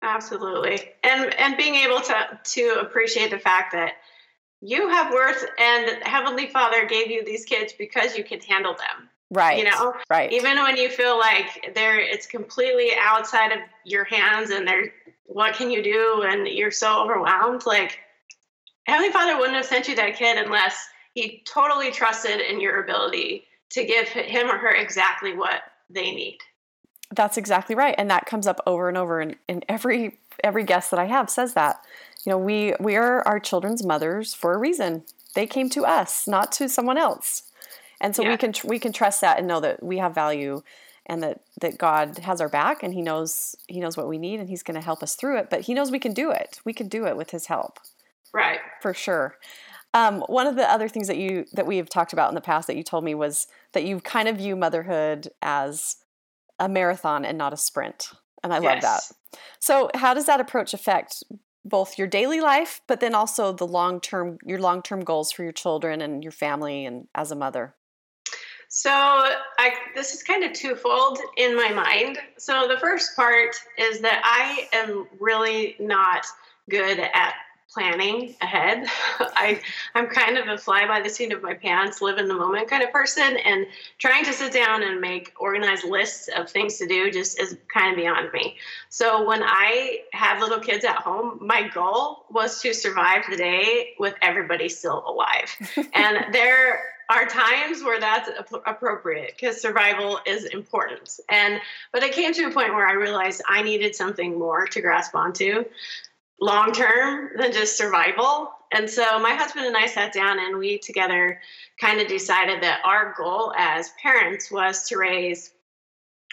Absolutely. 0.02 0.92
And 1.02 1.34
and 1.34 1.56
being 1.56 1.74
able 1.74 2.00
to 2.00 2.40
to 2.42 2.78
appreciate 2.80 3.30
the 3.30 3.38
fact 3.38 3.72
that 3.72 3.94
you 4.60 4.88
have 4.88 5.12
worth 5.12 5.44
and 5.58 6.02
Heavenly 6.02 6.48
Father 6.48 6.86
gave 6.86 7.10
you 7.10 7.24
these 7.24 7.44
kids 7.44 7.72
because 7.72 8.16
you 8.16 8.24
can 8.24 8.40
handle 8.40 8.74
them. 8.74 9.08
Right. 9.30 9.58
You 9.58 9.64
know, 9.64 9.94
right. 10.08 10.32
Even 10.32 10.56
when 10.62 10.76
you 10.76 10.88
feel 10.88 11.18
like 11.18 11.72
they're 11.74 12.00
it's 12.00 12.26
completely 12.26 12.90
outside 12.98 13.52
of 13.52 13.58
your 13.84 14.04
hands 14.04 14.50
and 14.50 14.66
they're 14.66 14.92
what 15.26 15.54
can 15.54 15.70
you 15.70 15.82
do 15.82 16.24
and 16.26 16.48
you're 16.48 16.70
so 16.70 17.02
overwhelmed, 17.02 17.66
like 17.66 17.98
Heavenly 18.86 19.12
Father 19.12 19.36
wouldn't 19.36 19.56
have 19.56 19.66
sent 19.66 19.86
you 19.86 19.94
that 19.96 20.16
kid 20.16 20.38
unless 20.38 20.88
he 21.12 21.42
totally 21.46 21.90
trusted 21.90 22.40
in 22.40 22.60
your 22.60 22.82
ability 22.82 23.44
to 23.70 23.84
give 23.84 24.08
him 24.08 24.48
or 24.48 24.56
her 24.56 24.74
exactly 24.74 25.36
what 25.36 25.60
they 25.90 26.10
need. 26.12 26.38
That's 27.14 27.36
exactly 27.36 27.74
right. 27.74 27.94
And 27.98 28.10
that 28.10 28.26
comes 28.26 28.46
up 28.46 28.60
over 28.66 28.88
and 28.88 28.96
over 28.96 29.20
in, 29.20 29.36
and 29.48 29.64
every 29.68 30.18
every 30.44 30.64
guest 30.64 30.90
that 30.90 31.00
I 31.00 31.06
have 31.06 31.30
says 31.30 31.54
that. 31.54 31.84
You 32.24 32.30
know, 32.30 32.38
we 32.38 32.74
we 32.80 32.96
are 32.96 33.26
our 33.26 33.40
children's 33.40 33.84
mothers 33.84 34.34
for 34.34 34.54
a 34.54 34.58
reason. 34.58 35.04
They 35.34 35.46
came 35.46 35.70
to 35.70 35.84
us, 35.84 36.26
not 36.26 36.52
to 36.52 36.68
someone 36.68 36.98
else. 36.98 37.44
And 38.00 38.14
so 38.14 38.22
yeah. 38.22 38.30
we 38.30 38.36
can 38.36 38.52
we 38.64 38.78
can 38.78 38.92
trust 38.92 39.20
that 39.20 39.38
and 39.38 39.46
know 39.46 39.60
that 39.60 39.82
we 39.82 39.98
have 39.98 40.14
value 40.14 40.62
and 41.06 41.22
that 41.22 41.40
that 41.60 41.78
God 41.78 42.18
has 42.18 42.40
our 42.40 42.48
back 42.48 42.82
and 42.82 42.92
he 42.92 43.02
knows 43.02 43.56
he 43.66 43.80
knows 43.80 43.96
what 43.96 44.08
we 44.08 44.18
need 44.18 44.40
and 44.40 44.48
he's 44.48 44.62
going 44.62 44.74
to 44.74 44.84
help 44.84 45.02
us 45.02 45.14
through 45.14 45.38
it, 45.38 45.48
but 45.50 45.62
he 45.62 45.74
knows 45.74 45.90
we 45.90 45.98
can 45.98 46.12
do 46.12 46.30
it. 46.30 46.60
We 46.64 46.72
can 46.72 46.88
do 46.88 47.06
it 47.06 47.16
with 47.16 47.30
his 47.30 47.46
help. 47.46 47.78
Right. 48.32 48.60
For 48.82 48.92
sure. 48.92 49.36
Um, 49.94 50.20
one 50.28 50.46
of 50.46 50.56
the 50.56 50.70
other 50.70 50.88
things 50.88 51.08
that 51.08 51.16
you 51.16 51.46
that 51.54 51.66
we 51.66 51.78
have 51.78 51.88
talked 51.88 52.12
about 52.12 52.28
in 52.28 52.34
the 52.34 52.40
past 52.40 52.66
that 52.66 52.76
you 52.76 52.82
told 52.82 53.04
me 53.04 53.14
was 53.14 53.46
that 53.72 53.84
you 53.84 54.00
kind 54.00 54.28
of 54.28 54.36
view 54.36 54.54
motherhood 54.54 55.28
as 55.40 55.96
a 56.58 56.68
marathon 56.68 57.24
and 57.24 57.38
not 57.38 57.52
a 57.52 57.56
sprint, 57.56 58.10
and 58.44 58.52
I 58.52 58.60
yes. 58.60 58.64
love 58.64 58.82
that. 58.82 59.16
So, 59.60 59.90
how 59.94 60.14
does 60.14 60.26
that 60.26 60.40
approach 60.40 60.74
affect 60.74 61.22
both 61.64 61.98
your 61.98 62.06
daily 62.06 62.40
life, 62.40 62.80
but 62.86 63.00
then 63.00 63.14
also 63.14 63.52
the 63.52 63.66
long 63.66 64.00
term 64.00 64.38
your 64.44 64.58
long 64.58 64.82
term 64.82 65.00
goals 65.00 65.32
for 65.32 65.42
your 65.42 65.52
children 65.52 66.00
and 66.00 66.22
your 66.22 66.32
family 66.32 66.86
and 66.86 67.08
as 67.14 67.30
a 67.30 67.36
mother? 67.36 67.74
So, 68.68 68.90
I 68.90 69.72
this 69.94 70.14
is 70.14 70.22
kind 70.22 70.44
of 70.44 70.52
twofold 70.52 71.18
in 71.36 71.56
my 71.56 71.72
mind. 71.72 72.18
So, 72.36 72.68
the 72.68 72.78
first 72.78 73.16
part 73.16 73.56
is 73.76 74.00
that 74.00 74.20
I 74.24 74.68
am 74.76 75.06
really 75.18 75.76
not 75.78 76.26
good 76.70 76.98
at 76.98 77.34
planning 77.72 78.34
ahead. 78.40 78.86
I 79.20 79.60
I'm 79.94 80.06
kind 80.06 80.38
of 80.38 80.48
a 80.48 80.58
fly 80.58 80.86
by 80.86 81.00
the 81.00 81.08
seat 81.08 81.32
of 81.32 81.42
my 81.42 81.54
pants, 81.54 82.00
live 82.00 82.18
in 82.18 82.28
the 82.28 82.34
moment 82.34 82.68
kind 82.68 82.82
of 82.82 82.90
person, 82.90 83.36
and 83.36 83.66
trying 83.98 84.24
to 84.24 84.32
sit 84.32 84.52
down 84.52 84.82
and 84.82 85.00
make 85.00 85.32
organized 85.38 85.84
lists 85.84 86.28
of 86.28 86.50
things 86.50 86.78
to 86.78 86.86
do 86.86 87.10
just 87.10 87.40
is 87.40 87.56
kind 87.72 87.92
of 87.92 87.96
beyond 87.96 88.32
me. 88.32 88.56
So 88.88 89.26
when 89.26 89.42
I 89.42 90.00
had 90.12 90.40
little 90.40 90.60
kids 90.60 90.84
at 90.84 90.96
home, 90.96 91.38
my 91.40 91.68
goal 91.68 92.24
was 92.30 92.60
to 92.62 92.72
survive 92.72 93.24
the 93.28 93.36
day 93.36 93.94
with 93.98 94.14
everybody 94.22 94.68
still 94.68 95.04
alive, 95.06 95.54
and 95.94 96.34
there 96.34 96.80
are 97.10 97.24
times 97.26 97.82
where 97.82 97.98
that's 97.98 98.28
appropriate 98.66 99.32
because 99.34 99.60
survival 99.60 100.20
is 100.26 100.44
important 100.44 101.18
and 101.30 101.58
but 101.90 102.02
it 102.02 102.12
came 102.12 102.34
to 102.34 102.44
a 102.44 102.50
point 102.50 102.74
where 102.74 102.86
i 102.86 102.92
realized 102.92 103.40
i 103.48 103.62
needed 103.62 103.94
something 103.94 104.38
more 104.38 104.66
to 104.66 104.82
grasp 104.82 105.14
onto 105.14 105.64
long 106.40 106.72
term 106.72 107.30
than 107.36 107.52
just 107.52 107.76
survival. 107.76 108.52
And 108.72 108.88
so 108.88 109.18
my 109.18 109.32
husband 109.32 109.66
and 109.66 109.76
I 109.76 109.86
sat 109.86 110.12
down 110.12 110.38
and 110.38 110.58
we 110.58 110.78
together 110.78 111.40
kind 111.80 112.00
of 112.00 112.08
decided 112.08 112.62
that 112.62 112.82
our 112.84 113.14
goal 113.16 113.52
as 113.56 113.90
parents 114.02 114.50
was 114.50 114.88
to 114.88 114.98
raise 114.98 115.52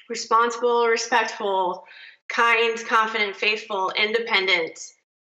responsible, 0.10 0.88
respectful, 0.88 1.86
kind, 2.30 2.78
confident, 2.86 3.36
faithful, 3.36 3.92
independent 3.98 4.80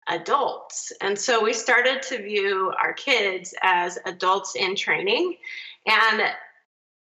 adults. 0.08 0.92
And 1.00 1.18
so 1.18 1.42
we 1.42 1.52
started 1.52 2.02
to 2.02 2.22
view 2.22 2.72
our 2.82 2.92
kids 2.92 3.54
as 3.62 3.98
adults 4.04 4.54
in 4.56 4.76
training. 4.76 5.36
And 5.86 6.22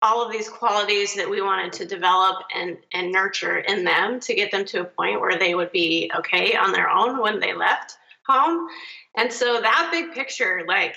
all 0.02 0.24
of 0.24 0.32
these 0.32 0.48
qualities 0.48 1.14
that 1.14 1.28
we 1.28 1.40
wanted 1.40 1.72
to 1.74 1.86
develop 1.86 2.42
and, 2.54 2.76
and 2.92 3.12
nurture 3.12 3.58
in 3.58 3.84
them 3.84 4.20
to 4.20 4.34
get 4.34 4.50
them 4.50 4.64
to 4.66 4.80
a 4.80 4.84
point 4.84 5.20
where 5.20 5.38
they 5.38 5.54
would 5.54 5.72
be 5.72 6.10
okay 6.16 6.54
on 6.56 6.72
their 6.72 6.90
own 6.90 7.20
when 7.20 7.40
they 7.40 7.54
left 7.54 7.96
home. 8.26 8.68
And 9.16 9.32
so 9.32 9.60
that 9.60 9.88
big 9.92 10.12
picture, 10.12 10.62
like, 10.66 10.96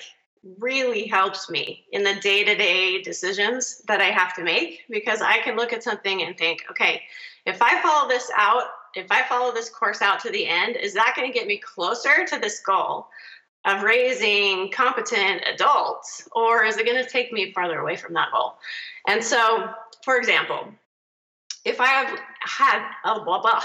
really 0.58 1.06
helps 1.06 1.50
me 1.50 1.84
in 1.92 2.04
the 2.04 2.14
day 2.20 2.44
to 2.44 2.54
day 2.54 3.02
decisions 3.02 3.82
that 3.88 4.00
I 4.00 4.10
have 4.10 4.34
to 4.34 4.44
make 4.44 4.82
because 4.88 5.20
I 5.20 5.38
can 5.38 5.56
look 5.56 5.72
at 5.72 5.82
something 5.82 6.22
and 6.22 6.36
think, 6.36 6.64
okay, 6.70 7.02
if 7.46 7.60
I 7.62 7.80
follow 7.82 8.08
this 8.08 8.30
out 8.36 8.64
if 8.96 9.12
I 9.12 9.22
follow 9.24 9.52
this 9.52 9.68
course 9.68 10.00
out 10.00 10.20
to 10.20 10.30
the 10.30 10.46
end, 10.46 10.76
is 10.76 10.94
that 10.94 11.12
going 11.14 11.30
to 11.30 11.38
get 11.38 11.46
me 11.46 11.58
closer 11.58 12.24
to 12.26 12.38
this 12.38 12.60
goal 12.60 13.08
of 13.66 13.82
raising 13.82 14.70
competent 14.70 15.42
adults, 15.52 16.26
or 16.32 16.64
is 16.64 16.78
it 16.78 16.86
going 16.86 17.02
to 17.02 17.10
take 17.10 17.32
me 17.32 17.52
farther 17.52 17.78
away 17.80 17.96
from 17.96 18.14
that 18.14 18.28
goal? 18.32 18.54
And 19.06 19.22
so, 19.22 19.68
for 20.04 20.16
example, 20.16 20.68
if 21.64 21.80
I 21.80 21.86
have 21.86 22.20
had 22.40 22.88
oh 23.04 23.24
blah 23.24 23.42
blah, 23.42 23.60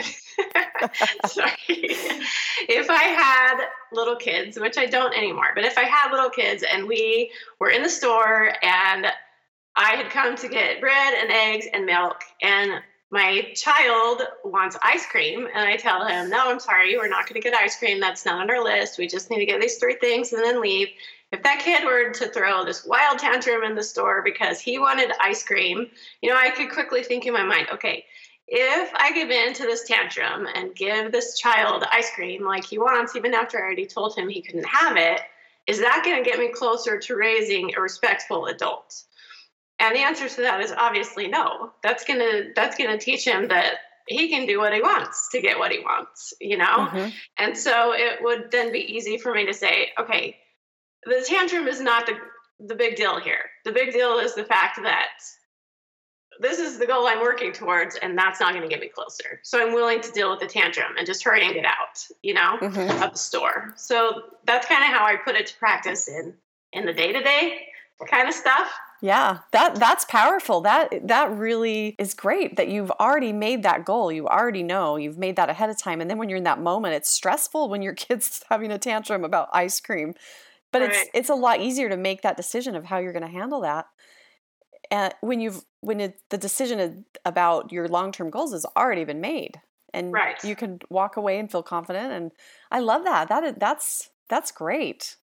sorry, 1.26 1.52
if 1.68 2.88
I 2.88 3.02
had 3.02 3.66
little 3.92 4.16
kids, 4.16 4.58
which 4.58 4.78
I 4.78 4.86
don't 4.86 5.14
anymore, 5.14 5.48
but 5.54 5.64
if 5.64 5.76
I 5.76 5.82
had 5.82 6.10
little 6.10 6.30
kids 6.30 6.64
and 6.64 6.88
we 6.88 7.30
were 7.60 7.68
in 7.68 7.82
the 7.82 7.90
store 7.90 8.54
and 8.62 9.06
I 9.76 9.96
had 9.96 10.10
come 10.10 10.34
to 10.36 10.48
get 10.48 10.80
bread 10.80 11.14
and 11.14 11.30
eggs 11.30 11.66
and 11.74 11.84
milk, 11.84 12.22
and 12.40 12.82
my 13.12 13.52
child 13.54 14.22
wants 14.42 14.74
ice 14.82 15.04
cream, 15.04 15.46
and 15.54 15.68
I 15.68 15.76
tell 15.76 16.06
him, 16.06 16.30
No, 16.30 16.50
I'm 16.50 16.58
sorry, 16.58 16.96
we're 16.96 17.08
not 17.08 17.28
going 17.28 17.40
to 17.40 17.46
get 17.46 17.54
ice 17.54 17.78
cream. 17.78 18.00
That's 18.00 18.24
not 18.24 18.40
on 18.40 18.50
our 18.50 18.64
list. 18.64 18.98
We 18.98 19.06
just 19.06 19.30
need 19.30 19.38
to 19.38 19.46
get 19.46 19.60
these 19.60 19.76
three 19.76 19.96
things 19.96 20.32
and 20.32 20.42
then 20.42 20.62
leave. 20.62 20.88
If 21.30 21.42
that 21.42 21.60
kid 21.60 21.84
were 21.84 22.10
to 22.10 22.28
throw 22.28 22.64
this 22.64 22.86
wild 22.86 23.18
tantrum 23.18 23.64
in 23.64 23.74
the 23.74 23.82
store 23.82 24.22
because 24.22 24.60
he 24.60 24.78
wanted 24.78 25.12
ice 25.20 25.44
cream, 25.44 25.90
you 26.22 26.30
know, 26.30 26.36
I 26.36 26.50
could 26.50 26.70
quickly 26.70 27.02
think 27.02 27.26
in 27.26 27.34
my 27.34 27.44
mind, 27.44 27.66
okay, 27.72 28.06
if 28.48 28.90
I 28.94 29.12
give 29.12 29.30
in 29.30 29.52
to 29.54 29.62
this 29.64 29.86
tantrum 29.86 30.48
and 30.54 30.74
give 30.74 31.12
this 31.12 31.38
child 31.38 31.84
ice 31.92 32.10
cream 32.14 32.44
like 32.44 32.64
he 32.64 32.78
wants, 32.78 33.14
even 33.14 33.34
after 33.34 33.58
I 33.58 33.62
already 33.62 33.86
told 33.86 34.16
him 34.16 34.30
he 34.30 34.40
couldn't 34.40 34.66
have 34.66 34.96
it, 34.96 35.20
is 35.66 35.80
that 35.80 36.02
going 36.02 36.24
to 36.24 36.28
get 36.28 36.38
me 36.38 36.48
closer 36.48 36.98
to 36.98 37.14
raising 37.14 37.74
a 37.76 37.80
respectful 37.80 38.46
adult? 38.46 39.04
And 39.82 39.96
the 39.96 40.00
answer 40.00 40.28
to 40.28 40.42
that 40.42 40.60
is 40.60 40.72
obviously 40.72 41.26
no. 41.26 41.72
That's 41.82 42.04
gonna 42.04 42.52
that's 42.54 42.78
gonna 42.78 42.98
teach 42.98 43.26
him 43.26 43.48
that 43.48 43.74
he 44.06 44.28
can 44.28 44.46
do 44.46 44.58
what 44.58 44.72
he 44.72 44.80
wants 44.80 45.28
to 45.32 45.40
get 45.40 45.58
what 45.58 45.72
he 45.72 45.80
wants, 45.80 46.32
you 46.40 46.56
know? 46.56 46.64
Mm-hmm. 46.64 47.08
And 47.38 47.58
so 47.58 47.92
it 47.92 48.22
would 48.22 48.50
then 48.50 48.72
be 48.72 48.78
easy 48.78 49.18
for 49.18 49.34
me 49.34 49.46
to 49.46 49.54
say, 49.54 49.90
okay, 49.98 50.36
the 51.04 51.24
tantrum 51.26 51.66
is 51.66 51.80
not 51.80 52.06
the 52.06 52.14
the 52.64 52.76
big 52.76 52.94
deal 52.94 53.18
here. 53.18 53.50
The 53.64 53.72
big 53.72 53.92
deal 53.92 54.18
is 54.18 54.36
the 54.36 54.44
fact 54.44 54.78
that 54.84 55.08
this 56.38 56.60
is 56.60 56.78
the 56.78 56.86
goal 56.86 57.08
I'm 57.08 57.20
working 57.20 57.52
towards, 57.52 57.96
and 57.96 58.16
that's 58.16 58.38
not 58.38 58.52
going 58.52 58.62
to 58.62 58.68
get 58.68 58.80
me 58.80 58.88
closer. 58.88 59.40
So 59.42 59.60
I'm 59.60 59.74
willing 59.74 60.00
to 60.00 60.12
deal 60.12 60.30
with 60.30 60.38
the 60.38 60.46
tantrum 60.46 60.92
and 60.96 61.04
just 61.06 61.24
hurry 61.24 61.44
and 61.44 61.54
get 61.54 61.64
out, 61.64 62.06
you 62.22 62.34
know, 62.34 62.58
mm-hmm. 62.60 63.02
of 63.02 63.12
the 63.12 63.18
store. 63.18 63.74
So 63.76 64.22
that's 64.46 64.66
kind 64.66 64.84
of 64.84 64.90
how 64.90 65.04
I 65.04 65.16
put 65.16 65.34
it 65.34 65.48
to 65.48 65.56
practice 65.58 66.06
in 66.06 66.34
in 66.72 66.86
the 66.86 66.92
day 66.92 67.12
to 67.12 67.20
day 67.20 67.66
kind 68.08 68.28
of 68.28 68.34
stuff. 68.34 68.70
Yeah, 69.02 69.38
that 69.50 69.74
that's 69.74 70.04
powerful. 70.04 70.60
That 70.60 71.08
that 71.08 71.36
really 71.36 71.96
is 71.98 72.14
great 72.14 72.54
that 72.54 72.68
you've 72.68 72.92
already 72.92 73.32
made 73.32 73.64
that 73.64 73.84
goal. 73.84 74.12
You 74.12 74.28
already 74.28 74.62
know. 74.62 74.94
You've 74.94 75.18
made 75.18 75.34
that 75.34 75.50
ahead 75.50 75.68
of 75.70 75.76
time 75.76 76.00
and 76.00 76.08
then 76.08 76.18
when 76.18 76.28
you're 76.28 76.38
in 76.38 76.44
that 76.44 76.60
moment, 76.60 76.94
it's 76.94 77.10
stressful 77.10 77.68
when 77.68 77.82
your 77.82 77.94
kid's 77.96 78.44
having 78.48 78.70
a 78.70 78.78
tantrum 78.78 79.24
about 79.24 79.48
ice 79.52 79.80
cream. 79.80 80.14
But 80.70 80.82
right. 80.82 80.90
it's 80.92 81.10
it's 81.14 81.28
a 81.28 81.34
lot 81.34 81.60
easier 81.60 81.88
to 81.88 81.96
make 81.96 82.22
that 82.22 82.36
decision 82.36 82.76
of 82.76 82.84
how 82.84 82.98
you're 82.98 83.12
going 83.12 83.26
to 83.26 83.28
handle 83.28 83.62
that. 83.62 83.86
And 84.88 85.12
when 85.20 85.40
you've 85.40 85.64
when 85.80 86.00
it, 86.00 86.20
the 86.30 86.38
decision 86.38 87.04
about 87.24 87.72
your 87.72 87.88
long-term 87.88 88.30
goals 88.30 88.52
has 88.52 88.64
already 88.76 89.02
been 89.02 89.20
made 89.20 89.60
and 89.92 90.12
right. 90.12 90.42
you 90.44 90.54
can 90.54 90.78
walk 90.90 91.16
away 91.16 91.40
and 91.40 91.50
feel 91.50 91.64
confident 91.64 92.12
and 92.12 92.30
I 92.70 92.78
love 92.78 93.02
that. 93.02 93.28
That 93.28 93.42
is, 93.42 93.54
that's 93.58 94.10
that's 94.28 94.52
great. 94.52 95.16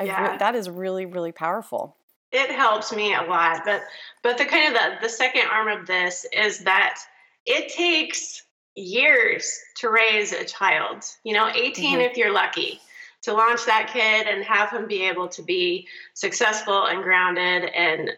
Yeah. 0.00 0.36
that 0.36 0.54
is 0.54 0.70
really 0.70 1.04
really 1.04 1.32
powerful 1.32 1.97
it 2.32 2.50
helps 2.50 2.92
me 2.92 3.14
a 3.14 3.22
lot 3.22 3.62
but 3.64 3.82
but 4.22 4.38
the 4.38 4.44
kind 4.44 4.68
of 4.68 4.74
the, 4.74 5.06
the 5.06 5.08
second 5.08 5.46
arm 5.50 5.68
of 5.68 5.86
this 5.86 6.26
is 6.32 6.60
that 6.60 6.98
it 7.46 7.72
takes 7.72 8.42
years 8.74 9.58
to 9.76 9.88
raise 9.88 10.32
a 10.32 10.44
child 10.44 11.04
you 11.24 11.32
know 11.32 11.48
18 11.48 11.92
mm-hmm. 11.92 12.00
if 12.00 12.16
you're 12.16 12.32
lucky 12.32 12.80
to 13.22 13.32
launch 13.32 13.64
that 13.66 13.90
kid 13.92 14.26
and 14.26 14.44
have 14.44 14.70
him 14.70 14.86
be 14.86 15.04
able 15.04 15.28
to 15.28 15.42
be 15.42 15.86
successful 16.14 16.86
and 16.86 17.02
grounded 17.02 17.64
and 17.74 18.10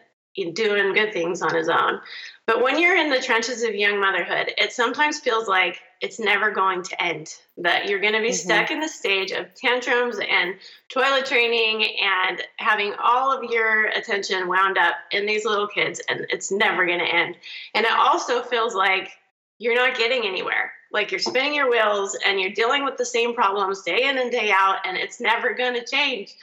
doing 0.53 0.93
good 0.93 1.11
things 1.11 1.41
on 1.41 1.53
his 1.55 1.69
own 1.69 1.99
but 2.45 2.61
when 2.61 2.79
you're 2.79 2.95
in 2.95 3.09
the 3.09 3.21
trenches 3.21 3.63
of 3.63 3.75
young 3.75 3.99
motherhood 3.99 4.51
it 4.57 4.71
sometimes 4.71 5.19
feels 5.19 5.47
like 5.47 5.79
it's 6.01 6.19
never 6.19 6.51
going 6.51 6.83
to 6.83 7.03
end. 7.03 7.33
That 7.57 7.87
you're 7.87 7.99
going 7.99 8.13
to 8.13 8.19
be 8.19 8.29
mm-hmm. 8.29 8.49
stuck 8.49 8.71
in 8.71 8.79
the 8.79 8.87
stage 8.87 9.31
of 9.31 9.53
tantrums 9.53 10.17
and 10.17 10.55
toilet 10.89 11.27
training 11.27 11.85
and 12.01 12.41
having 12.57 12.93
all 13.01 13.31
of 13.31 13.49
your 13.49 13.85
attention 13.85 14.47
wound 14.47 14.77
up 14.77 14.95
in 15.11 15.25
these 15.25 15.45
little 15.45 15.67
kids, 15.67 16.01
and 16.09 16.25
it's 16.29 16.51
never 16.51 16.85
going 16.85 16.99
to 16.99 17.05
end. 17.05 17.37
And 17.75 17.85
it 17.85 17.91
also 17.91 18.41
feels 18.41 18.73
like 18.73 19.11
you're 19.59 19.75
not 19.75 19.95
getting 19.95 20.25
anywhere. 20.25 20.73
Like 20.91 21.11
you're 21.11 21.19
spinning 21.19 21.53
your 21.53 21.69
wheels 21.69 22.17
and 22.25 22.41
you're 22.41 22.51
dealing 22.51 22.83
with 22.83 22.97
the 22.97 23.05
same 23.05 23.33
problems 23.33 23.83
day 23.83 24.03
in 24.03 24.17
and 24.17 24.31
day 24.31 24.51
out, 24.51 24.79
and 24.85 24.97
it's 24.97 25.21
never 25.21 25.53
going 25.53 25.75
to 25.75 25.85
change. 25.85 26.33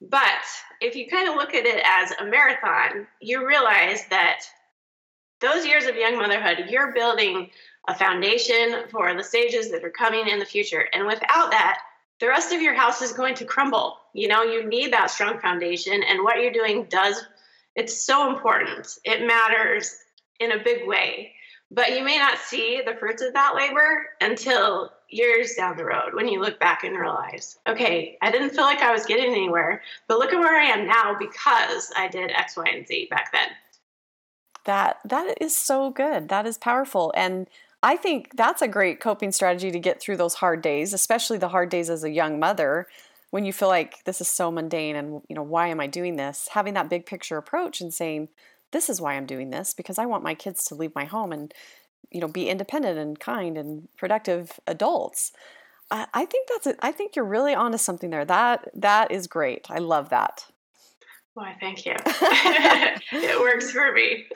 But 0.00 0.44
if 0.80 0.96
you 0.96 1.08
kind 1.08 1.28
of 1.28 1.34
look 1.36 1.54
at 1.54 1.66
it 1.66 1.82
as 1.84 2.12
a 2.12 2.24
marathon, 2.24 3.06
you 3.20 3.46
realize 3.46 4.06
that 4.10 4.40
those 5.40 5.66
years 5.66 5.84
of 5.86 5.96
young 5.96 6.16
motherhood, 6.16 6.70
you're 6.70 6.92
building 6.92 7.50
a 7.88 7.94
foundation 7.94 8.84
for 8.90 9.14
the 9.14 9.24
stages 9.24 9.70
that 9.70 9.84
are 9.84 9.90
coming 9.90 10.28
in 10.28 10.38
the 10.38 10.44
future. 10.44 10.88
And 10.92 11.06
without 11.06 11.50
that, 11.50 11.78
the 12.20 12.28
rest 12.28 12.52
of 12.52 12.62
your 12.62 12.74
house 12.74 13.02
is 13.02 13.12
going 13.12 13.34
to 13.36 13.44
crumble. 13.44 13.98
You 14.12 14.28
know, 14.28 14.42
you 14.42 14.68
need 14.68 14.92
that 14.92 15.10
strong 15.10 15.40
foundation, 15.40 16.02
and 16.02 16.22
what 16.22 16.40
you're 16.40 16.52
doing 16.52 16.86
does, 16.88 17.24
it's 17.74 18.00
so 18.02 18.32
important. 18.32 18.98
It 19.04 19.26
matters 19.26 19.96
in 20.38 20.52
a 20.52 20.62
big 20.62 20.86
way. 20.86 21.32
But 21.70 21.96
you 21.96 22.04
may 22.04 22.18
not 22.18 22.38
see 22.38 22.82
the 22.84 22.94
fruits 22.94 23.22
of 23.22 23.32
that 23.32 23.54
labor 23.56 24.10
until 24.20 24.92
years 25.08 25.54
down 25.54 25.76
the 25.76 25.84
road 25.84 26.12
when 26.12 26.28
you 26.28 26.38
look 26.40 26.60
back 26.60 26.84
and 26.84 26.98
realize, 26.98 27.58
okay, 27.66 28.18
I 28.20 28.30
didn't 28.30 28.50
feel 28.50 28.64
like 28.64 28.82
I 28.82 28.92
was 28.92 29.06
getting 29.06 29.32
anywhere, 29.32 29.82
but 30.06 30.18
look 30.18 30.34
at 30.34 30.38
where 30.38 30.60
I 30.60 30.66
am 30.66 30.86
now 30.86 31.16
because 31.18 31.90
I 31.96 32.08
did 32.08 32.30
X, 32.30 32.56
Y, 32.58 32.66
and 32.70 32.86
Z 32.86 33.08
back 33.10 33.32
then. 33.32 33.48
That 34.64 34.98
that 35.04 35.38
is 35.40 35.56
so 35.56 35.90
good. 35.90 36.28
That 36.28 36.46
is 36.46 36.58
powerful. 36.58 37.12
And 37.16 37.48
I 37.82 37.96
think 37.96 38.36
that's 38.36 38.62
a 38.62 38.68
great 38.68 39.00
coping 39.00 39.32
strategy 39.32 39.70
to 39.70 39.78
get 39.78 40.00
through 40.00 40.16
those 40.16 40.34
hard 40.34 40.62
days, 40.62 40.92
especially 40.92 41.38
the 41.38 41.48
hard 41.48 41.68
days 41.68 41.90
as 41.90 42.04
a 42.04 42.10
young 42.10 42.38
mother 42.38 42.86
when 43.30 43.44
you 43.44 43.52
feel 43.52 43.68
like 43.68 44.04
this 44.04 44.20
is 44.20 44.28
so 44.28 44.50
mundane 44.50 44.94
and 44.94 45.22
you 45.28 45.34
know 45.34 45.42
why 45.42 45.68
am 45.68 45.80
I 45.80 45.86
doing 45.86 46.16
this? 46.16 46.48
Having 46.52 46.74
that 46.74 46.90
big 46.90 47.06
picture 47.06 47.38
approach 47.38 47.80
and 47.80 47.92
saying 47.92 48.28
this 48.70 48.88
is 48.88 49.00
why 49.00 49.14
I'm 49.14 49.26
doing 49.26 49.50
this 49.50 49.74
because 49.74 49.98
I 49.98 50.06
want 50.06 50.22
my 50.22 50.34
kids 50.34 50.64
to 50.66 50.74
leave 50.74 50.94
my 50.94 51.06
home 51.06 51.32
and 51.32 51.52
you 52.10 52.20
know 52.20 52.28
be 52.28 52.48
independent 52.48 52.98
and 52.98 53.18
kind 53.18 53.56
and 53.56 53.88
productive 53.96 54.60
adults. 54.66 55.32
I, 55.90 56.24
think 56.24 56.48
that's. 56.48 56.78
I 56.80 56.90
think 56.90 57.14
you're 57.14 57.24
really 57.24 57.54
onto 57.54 57.76
something 57.76 58.10
there. 58.10 58.24
That 58.24 58.70
that 58.74 59.10
is 59.10 59.26
great. 59.26 59.66
I 59.68 59.78
love 59.78 60.08
that. 60.08 60.46
Why, 61.34 61.56
thank 61.58 61.86
you. 61.86 61.94
it 62.06 63.40
works 63.40 63.70
for 63.70 63.90
me. 63.92 64.26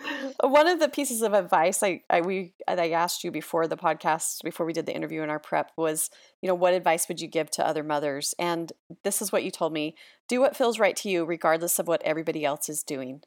One 0.41 0.67
of 0.67 0.81
the 0.81 0.89
pieces 0.89 1.21
of 1.21 1.35
advice 1.35 1.83
I, 1.83 2.03
I 2.09 2.23
we 2.23 2.55
I 2.67 2.91
asked 2.91 3.23
you 3.23 3.31
before 3.31 3.67
the 3.67 3.77
podcast, 3.77 4.43
before 4.43 4.65
we 4.65 4.73
did 4.73 4.87
the 4.87 4.97
interview 4.97 5.23
in 5.23 5.29
our 5.29 5.39
prep, 5.39 5.73
was, 5.77 6.09
you 6.41 6.49
know, 6.49 6.55
what 6.55 6.73
advice 6.73 7.07
would 7.09 7.21
you 7.21 7.29
give 7.29 7.51
to 7.53 7.67
other 7.67 7.83
mothers? 7.83 8.35
And 8.39 8.73
this 9.05 9.21
is 9.21 9.31
what 9.31 9.45
you 9.45 9.51
told 9.51 9.75
me: 9.75 9.95
do 10.27 10.41
what 10.41 10.57
feels 10.57 10.79
right 10.79 10.97
to 10.97 11.11
you, 11.11 11.27
regardless 11.27 11.79
of 11.79 11.87
what 11.87 12.03
everybody 12.03 12.47
else 12.47 12.71
is 12.71 12.83
doing. 12.83 13.21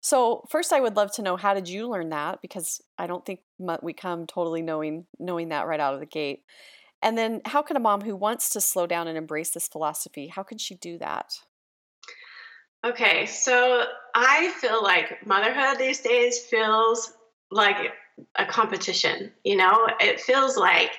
So, 0.00 0.44
first, 0.48 0.72
I 0.72 0.80
would 0.80 0.96
love 0.96 1.12
to 1.12 1.22
know 1.22 1.36
how 1.36 1.52
did 1.52 1.68
you 1.68 1.88
learn 1.88 2.08
that? 2.08 2.40
Because 2.40 2.80
I 2.98 3.06
don't 3.06 3.26
think 3.26 3.40
we 3.82 3.92
come 3.92 4.26
totally 4.26 4.62
knowing 4.62 5.06
knowing 5.18 5.50
that 5.50 5.66
right 5.66 5.80
out 5.80 5.94
of 5.94 6.00
the 6.00 6.06
gate. 6.06 6.44
And 7.02 7.18
then, 7.18 7.42
how 7.44 7.60
can 7.60 7.76
a 7.76 7.80
mom 7.80 8.00
who 8.00 8.16
wants 8.16 8.48
to 8.50 8.60
slow 8.62 8.86
down 8.86 9.06
and 9.06 9.18
embrace 9.18 9.50
this 9.50 9.68
philosophy, 9.68 10.28
how 10.28 10.42
can 10.42 10.56
she 10.56 10.76
do 10.76 10.96
that? 10.98 11.34
Okay, 12.84 13.26
so 13.26 13.84
I 14.14 14.50
feel 14.60 14.82
like 14.82 15.24
motherhood 15.24 15.78
these 15.78 16.00
days 16.00 16.40
feels 16.40 17.12
like 17.50 17.92
a 18.34 18.44
competition. 18.44 19.30
You 19.44 19.56
know, 19.56 19.86
it 20.00 20.20
feels 20.20 20.56
like 20.56 20.90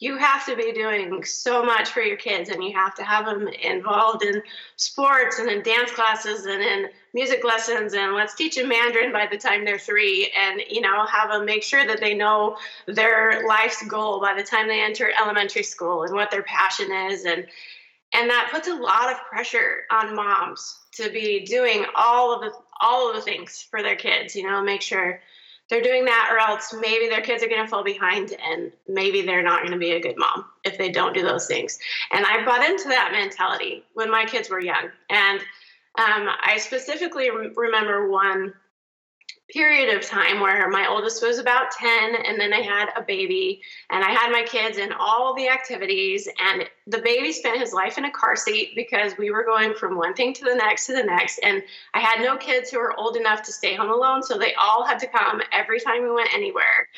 you 0.00 0.16
have 0.16 0.44
to 0.46 0.56
be 0.56 0.72
doing 0.72 1.22
so 1.24 1.64
much 1.64 1.90
for 1.90 2.00
your 2.00 2.16
kids 2.16 2.50
and 2.50 2.62
you 2.62 2.72
have 2.72 2.94
to 2.96 3.04
have 3.04 3.24
them 3.24 3.46
involved 3.48 4.24
in 4.24 4.42
sports 4.76 5.38
and 5.38 5.48
in 5.48 5.62
dance 5.62 5.92
classes 5.92 6.44
and 6.46 6.62
in 6.62 6.88
music 7.14 7.42
lessons 7.44 7.94
and 7.94 8.14
let's 8.14 8.34
teach 8.34 8.56
them 8.56 8.68
mandarin 8.68 9.12
by 9.12 9.26
the 9.26 9.36
time 9.36 9.64
they're 9.64 9.78
three 9.78 10.32
and 10.38 10.60
you 10.70 10.80
know 10.80 11.04
have 11.06 11.30
them 11.30 11.44
make 11.44 11.64
sure 11.64 11.84
that 11.84 11.98
they 11.98 12.14
know 12.14 12.56
their 12.86 13.44
life's 13.48 13.82
goal 13.88 14.20
by 14.20 14.34
the 14.34 14.42
time 14.42 14.68
they 14.68 14.80
enter 14.80 15.10
elementary 15.20 15.64
school 15.64 16.04
and 16.04 16.14
what 16.14 16.30
their 16.30 16.44
passion 16.44 16.92
is 17.10 17.24
and 17.24 17.44
and 18.14 18.30
that 18.30 18.50
puts 18.52 18.68
a 18.68 18.74
lot 18.74 19.10
of 19.10 19.16
pressure 19.28 19.78
on 19.90 20.14
moms 20.14 20.76
to 20.98 21.10
be 21.10 21.44
doing 21.44 21.84
all 21.96 22.34
of 22.34 22.40
the 22.40 22.52
all 22.80 23.08
of 23.10 23.16
the 23.16 23.22
things 23.22 23.66
for 23.70 23.82
their 23.82 23.96
kids 23.96 24.36
you 24.36 24.44
know 24.44 24.62
make 24.62 24.82
sure 24.82 25.20
they're 25.68 25.82
doing 25.82 26.06
that 26.06 26.30
or 26.32 26.38
else 26.38 26.74
maybe 26.80 27.08
their 27.08 27.20
kids 27.20 27.42
are 27.42 27.48
going 27.48 27.62
to 27.62 27.68
fall 27.68 27.84
behind 27.84 28.34
and 28.42 28.72
maybe 28.88 29.22
they're 29.22 29.42
not 29.42 29.60
going 29.60 29.72
to 29.72 29.78
be 29.78 29.92
a 29.92 30.00
good 30.00 30.16
mom 30.16 30.44
if 30.64 30.78
they 30.78 30.90
don't 30.90 31.14
do 31.14 31.22
those 31.22 31.46
things. 31.46 31.78
And 32.10 32.24
i 32.24 32.44
bought 32.44 32.68
into 32.68 32.88
that 32.88 33.10
mentality 33.12 33.84
when 33.94 34.10
my 34.10 34.24
kids 34.24 34.48
were 34.48 34.60
young. 34.60 34.90
And 35.10 35.40
um, 35.98 36.28
i 36.42 36.56
specifically 36.58 37.30
re- 37.30 37.52
remember 37.54 38.08
one 38.08 38.54
period 39.52 39.96
of 39.96 40.02
time 40.02 40.40
where 40.40 40.68
my 40.68 40.86
oldest 40.86 41.22
was 41.22 41.38
about 41.38 41.70
10 41.70 42.16
and 42.26 42.38
then 42.38 42.52
I 42.52 42.60
had 42.60 42.90
a 42.96 43.02
baby 43.02 43.62
and 43.88 44.04
I 44.04 44.10
had 44.10 44.30
my 44.30 44.42
kids 44.42 44.76
in 44.76 44.92
all 44.92 45.34
the 45.34 45.48
activities 45.48 46.28
and 46.38 46.68
the 46.86 46.98
baby 46.98 47.32
spent 47.32 47.58
his 47.58 47.72
life 47.72 47.96
in 47.96 48.04
a 48.04 48.10
car 48.10 48.36
seat 48.36 48.72
because 48.76 49.16
we 49.16 49.30
were 49.30 49.44
going 49.44 49.72
from 49.72 49.96
one 49.96 50.12
thing 50.12 50.34
to 50.34 50.44
the 50.44 50.54
next 50.54 50.86
to 50.86 50.92
the 50.92 51.02
next 51.02 51.38
and 51.38 51.62
I 51.94 52.00
had 52.00 52.22
no 52.22 52.36
kids 52.36 52.70
who 52.70 52.78
were 52.78 52.98
old 52.98 53.16
enough 53.16 53.42
to 53.44 53.52
stay 53.52 53.74
home 53.74 53.90
alone 53.90 54.22
so 54.22 54.36
they 54.36 54.52
all 54.54 54.84
had 54.84 54.98
to 54.98 55.06
come 55.06 55.40
every 55.50 55.80
time 55.80 56.02
we 56.02 56.10
went 56.10 56.34
anywhere. 56.34 56.88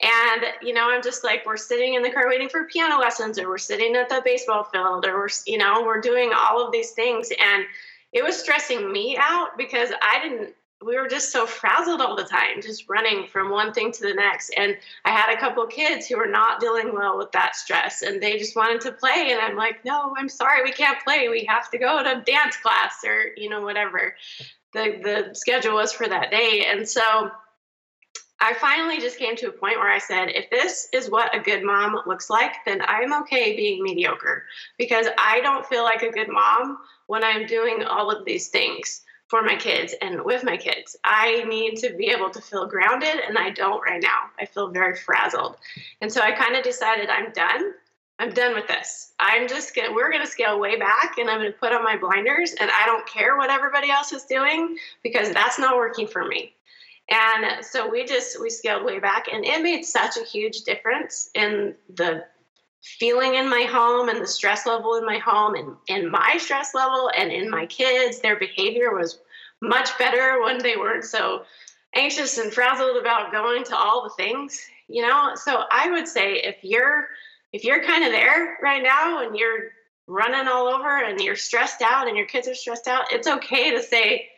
And 0.00 0.46
you 0.62 0.72
know, 0.72 0.88
I'm 0.90 1.02
just 1.02 1.24
like 1.24 1.44
we're 1.44 1.58
sitting 1.58 1.92
in 1.92 2.02
the 2.02 2.10
car 2.10 2.26
waiting 2.26 2.48
for 2.48 2.64
piano 2.64 2.98
lessons 2.98 3.38
or 3.38 3.48
we're 3.48 3.58
sitting 3.58 3.94
at 3.96 4.08
the 4.08 4.22
baseball 4.24 4.64
field 4.64 5.04
or 5.04 5.14
we're 5.18 5.28
you 5.46 5.58
know, 5.58 5.82
we're 5.84 6.00
doing 6.00 6.32
all 6.34 6.64
of 6.64 6.72
these 6.72 6.92
things 6.92 7.30
and 7.38 7.64
it 8.12 8.24
was 8.24 8.38
stressing 8.38 8.90
me 8.90 9.18
out 9.20 9.58
because 9.58 9.90
I 10.00 10.26
didn't 10.26 10.54
we 10.84 10.96
were 10.96 11.08
just 11.08 11.32
so 11.32 11.44
frazzled 11.44 12.00
all 12.00 12.14
the 12.14 12.24
time, 12.24 12.62
just 12.62 12.88
running 12.88 13.26
from 13.26 13.50
one 13.50 13.72
thing 13.72 13.90
to 13.90 14.00
the 14.00 14.14
next. 14.14 14.50
And 14.56 14.76
I 15.04 15.10
had 15.10 15.34
a 15.34 15.40
couple 15.40 15.66
kids 15.66 16.06
who 16.06 16.16
were 16.16 16.26
not 16.26 16.60
dealing 16.60 16.94
well 16.94 17.18
with 17.18 17.32
that 17.32 17.56
stress 17.56 18.02
and 18.02 18.22
they 18.22 18.38
just 18.38 18.54
wanted 18.54 18.80
to 18.82 18.92
play. 18.92 19.30
And 19.32 19.40
I'm 19.40 19.56
like, 19.56 19.84
no, 19.84 20.14
I'm 20.16 20.28
sorry, 20.28 20.62
we 20.62 20.70
can't 20.70 21.02
play. 21.02 21.28
We 21.28 21.44
have 21.46 21.70
to 21.72 21.78
go 21.78 22.02
to 22.02 22.22
dance 22.24 22.56
class 22.58 23.02
or, 23.04 23.32
you 23.36 23.48
know, 23.48 23.60
whatever 23.60 24.14
the, 24.72 25.00
the 25.02 25.34
schedule 25.34 25.74
was 25.74 25.92
for 25.92 26.06
that 26.06 26.30
day. 26.30 26.66
And 26.68 26.88
so 26.88 27.30
I 28.40 28.54
finally 28.54 29.00
just 29.00 29.18
came 29.18 29.34
to 29.36 29.48
a 29.48 29.52
point 29.52 29.78
where 29.78 29.90
I 29.90 29.98
said, 29.98 30.28
if 30.28 30.48
this 30.48 30.88
is 30.92 31.10
what 31.10 31.36
a 31.36 31.40
good 31.40 31.64
mom 31.64 32.00
looks 32.06 32.30
like, 32.30 32.52
then 32.64 32.82
I'm 32.86 33.12
okay 33.22 33.56
being 33.56 33.82
mediocre 33.82 34.44
because 34.78 35.08
I 35.18 35.40
don't 35.40 35.66
feel 35.66 35.82
like 35.82 36.02
a 36.02 36.12
good 36.12 36.28
mom 36.28 36.78
when 37.08 37.24
I'm 37.24 37.46
doing 37.46 37.82
all 37.82 38.12
of 38.12 38.24
these 38.24 38.46
things 38.46 39.02
for 39.28 39.42
my 39.42 39.56
kids 39.56 39.94
and 40.00 40.24
with 40.24 40.42
my 40.42 40.56
kids. 40.56 40.96
I 41.04 41.44
need 41.44 41.76
to 41.76 41.94
be 41.94 42.06
able 42.06 42.30
to 42.30 42.40
feel 42.40 42.66
grounded, 42.66 43.20
and 43.26 43.38
I 43.38 43.50
don't 43.50 43.82
right 43.82 44.02
now. 44.02 44.30
I 44.40 44.46
feel 44.46 44.68
very 44.68 44.96
frazzled. 44.96 45.56
And 46.00 46.12
so 46.12 46.22
I 46.22 46.32
kind 46.32 46.56
of 46.56 46.64
decided 46.64 47.08
I'm 47.10 47.30
done. 47.32 47.74
I'm 48.18 48.30
done 48.30 48.54
with 48.54 48.66
this. 48.66 49.12
I'm 49.20 49.46
just 49.46 49.76
gonna, 49.76 49.92
we're 49.92 50.10
gonna 50.10 50.26
scale 50.26 50.58
way 50.58 50.76
back 50.76 51.18
and 51.18 51.30
I'm 51.30 51.38
gonna 51.38 51.52
put 51.52 51.72
on 51.72 51.84
my 51.84 51.96
blinders 51.96 52.52
and 52.58 52.68
I 52.68 52.84
don't 52.84 53.06
care 53.06 53.36
what 53.36 53.48
everybody 53.48 53.90
else 53.90 54.12
is 54.12 54.24
doing 54.24 54.76
because 55.04 55.30
that's 55.30 55.58
not 55.58 55.76
working 55.76 56.08
for 56.08 56.24
me. 56.24 56.52
And 57.10 57.64
so 57.64 57.88
we 57.88 58.04
just, 58.04 58.40
we 58.40 58.50
scaled 58.50 58.84
way 58.84 58.98
back 58.98 59.26
and 59.32 59.44
it 59.44 59.62
made 59.62 59.84
such 59.84 60.16
a 60.16 60.24
huge 60.24 60.62
difference 60.62 61.30
in 61.34 61.76
the 61.94 62.24
feeling 62.82 63.34
in 63.34 63.48
my 63.48 63.62
home 63.62 64.08
and 64.08 64.20
the 64.20 64.26
stress 64.26 64.66
level 64.66 64.96
in 64.96 65.04
my 65.04 65.18
home 65.18 65.54
and, 65.54 65.74
and 65.88 66.10
my 66.10 66.36
stress 66.38 66.74
level 66.74 67.10
and 67.16 67.32
in 67.32 67.50
my 67.50 67.66
kids 67.66 68.20
their 68.20 68.38
behavior 68.38 68.94
was 68.94 69.18
much 69.60 69.96
better 69.98 70.42
when 70.42 70.58
they 70.62 70.76
weren't 70.76 71.04
so 71.04 71.42
anxious 71.94 72.38
and 72.38 72.52
frazzled 72.52 72.96
about 72.96 73.32
going 73.32 73.64
to 73.64 73.76
all 73.76 74.04
the 74.04 74.22
things 74.22 74.60
you 74.88 75.02
know? 75.02 75.32
So 75.34 75.64
i 75.70 75.90
would 75.90 76.06
say 76.08 76.34
if 76.36 76.56
you're 76.62 77.08
if 77.52 77.64
you're 77.64 77.82
kind 77.82 78.04
of 78.04 78.12
there 78.12 78.58
right 78.62 78.82
now 78.82 79.24
and 79.24 79.36
you're 79.36 79.70
running 80.06 80.48
all 80.48 80.68
over 80.68 81.04
and 81.04 81.20
you're 81.20 81.36
stressed 81.36 81.82
out 81.82 82.08
and 82.08 82.16
your 82.16 82.26
kids 82.26 82.48
are 82.48 82.54
stressed 82.54 82.86
out 82.86 83.12
it's 83.12 83.28
okay 83.28 83.70
to 83.70 83.82
say 83.82 84.28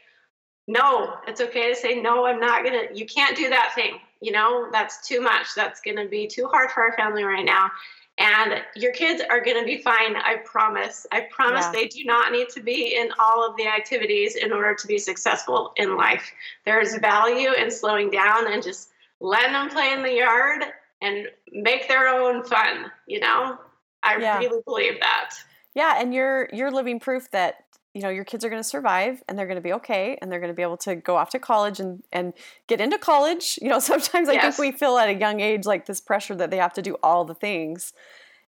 no. 0.69 1.17
It's 1.27 1.41
okay 1.41 1.69
to 1.69 1.75
say 1.75 2.01
no 2.01 2.27
i'm 2.27 2.41
not 2.41 2.65
gonna 2.65 2.85
you 2.95 3.05
can't 3.05 3.37
do 3.37 3.51
that 3.51 3.73
thing 3.75 4.01
you 4.23 4.33
know? 4.33 4.69
That's 4.71 5.09
too 5.09 5.21
much. 5.23 5.55
That's 5.57 5.81
gonna 5.81 6.07
be 6.07 6.27
too 6.27 6.47
hard 6.47 6.71
for 6.71 6.83
our 6.83 6.93
family 6.95 7.25
right 7.25 7.45
now 7.45 7.71
and 8.19 8.63
your 8.77 8.93
kids 8.93 9.23
are 9.31 9.41
going 9.41 9.59
to 9.59 9.65
be 9.65 9.83
fine 9.83 10.17
i 10.17 10.37
promise 10.45 11.07
i 11.13 11.21
promise 11.21 11.65
yeah. 11.67 11.73
they 11.73 11.89
do 11.89 12.05
not 12.05 12.33
need 12.33 12.49
to 12.49 12.63
be 12.63 12.97
in 12.97 13.11
all 13.19 13.49
of 13.49 13.57
the 13.57 13.67
activities 13.67 14.37
in 14.37 14.53
order 14.53 14.75
to 14.75 14.87
be 14.87 14.99
successful 14.99 15.73
in 15.77 15.97
life 15.97 16.33
there's 16.65 16.97
value 16.97 17.53
in 17.53 17.71
slowing 17.71 18.11
down 18.11 18.53
and 18.53 18.63
just 18.63 18.91
letting 19.21 19.53
them 19.53 19.69
play 19.71 19.93
in 19.93 20.03
the 20.03 20.15
yard 20.15 20.63
and 21.03 21.29
make 21.53 21.89
their 21.89 22.09
own 22.09 22.45
fun 22.45 22.91
you 23.07 23.21
know 23.21 23.59
i 24.03 24.17
yeah. 24.17 24.39
really 24.39 24.63
believe 24.65 24.99
that 25.01 25.31
yeah 25.75 26.01
and 26.01 26.13
you're 26.15 26.49
you're 26.53 26.71
living 26.71 27.01
proof 27.01 27.31
that 27.31 27.65
you 27.95 28.03
know 28.03 28.09
your 28.09 28.25
kids 28.25 28.45
are 28.45 28.49
going 28.51 28.63
to 28.63 28.69
survive 28.69 29.23
and 29.29 29.39
they're 29.39 29.47
going 29.47 29.57
to 29.57 29.63
be 29.63 29.73
okay 29.73 30.17
and 30.21 30.31
they're 30.31 30.41
going 30.41 30.53
to 30.53 30.57
be 30.57 30.63
able 30.63 30.77
to 30.77 30.95
go 30.95 31.17
off 31.17 31.31
to 31.31 31.39
college 31.39 31.81
and 31.81 32.03
and 32.13 32.35
get 32.67 32.81
into 32.81 32.99
college. 32.99 33.59
You 33.61 33.69
know 33.69 33.79
sometimes 33.81 34.29
i 34.29 34.35
yes. 34.35 34.57
think 34.57 34.73
we 34.73 34.79
feel 34.79 34.97
at 34.99 35.09
a 35.09 35.15
young 35.15 35.41
age 35.41 35.67
like 35.67 35.87
this 35.87 36.01
pressure 36.01 36.35
that 36.37 36.51
they 36.51 36.59
have 36.59 36.73
to 36.75 36.83
do 36.83 36.97
all 37.03 37.25
the 37.25 37.35
things 37.35 37.93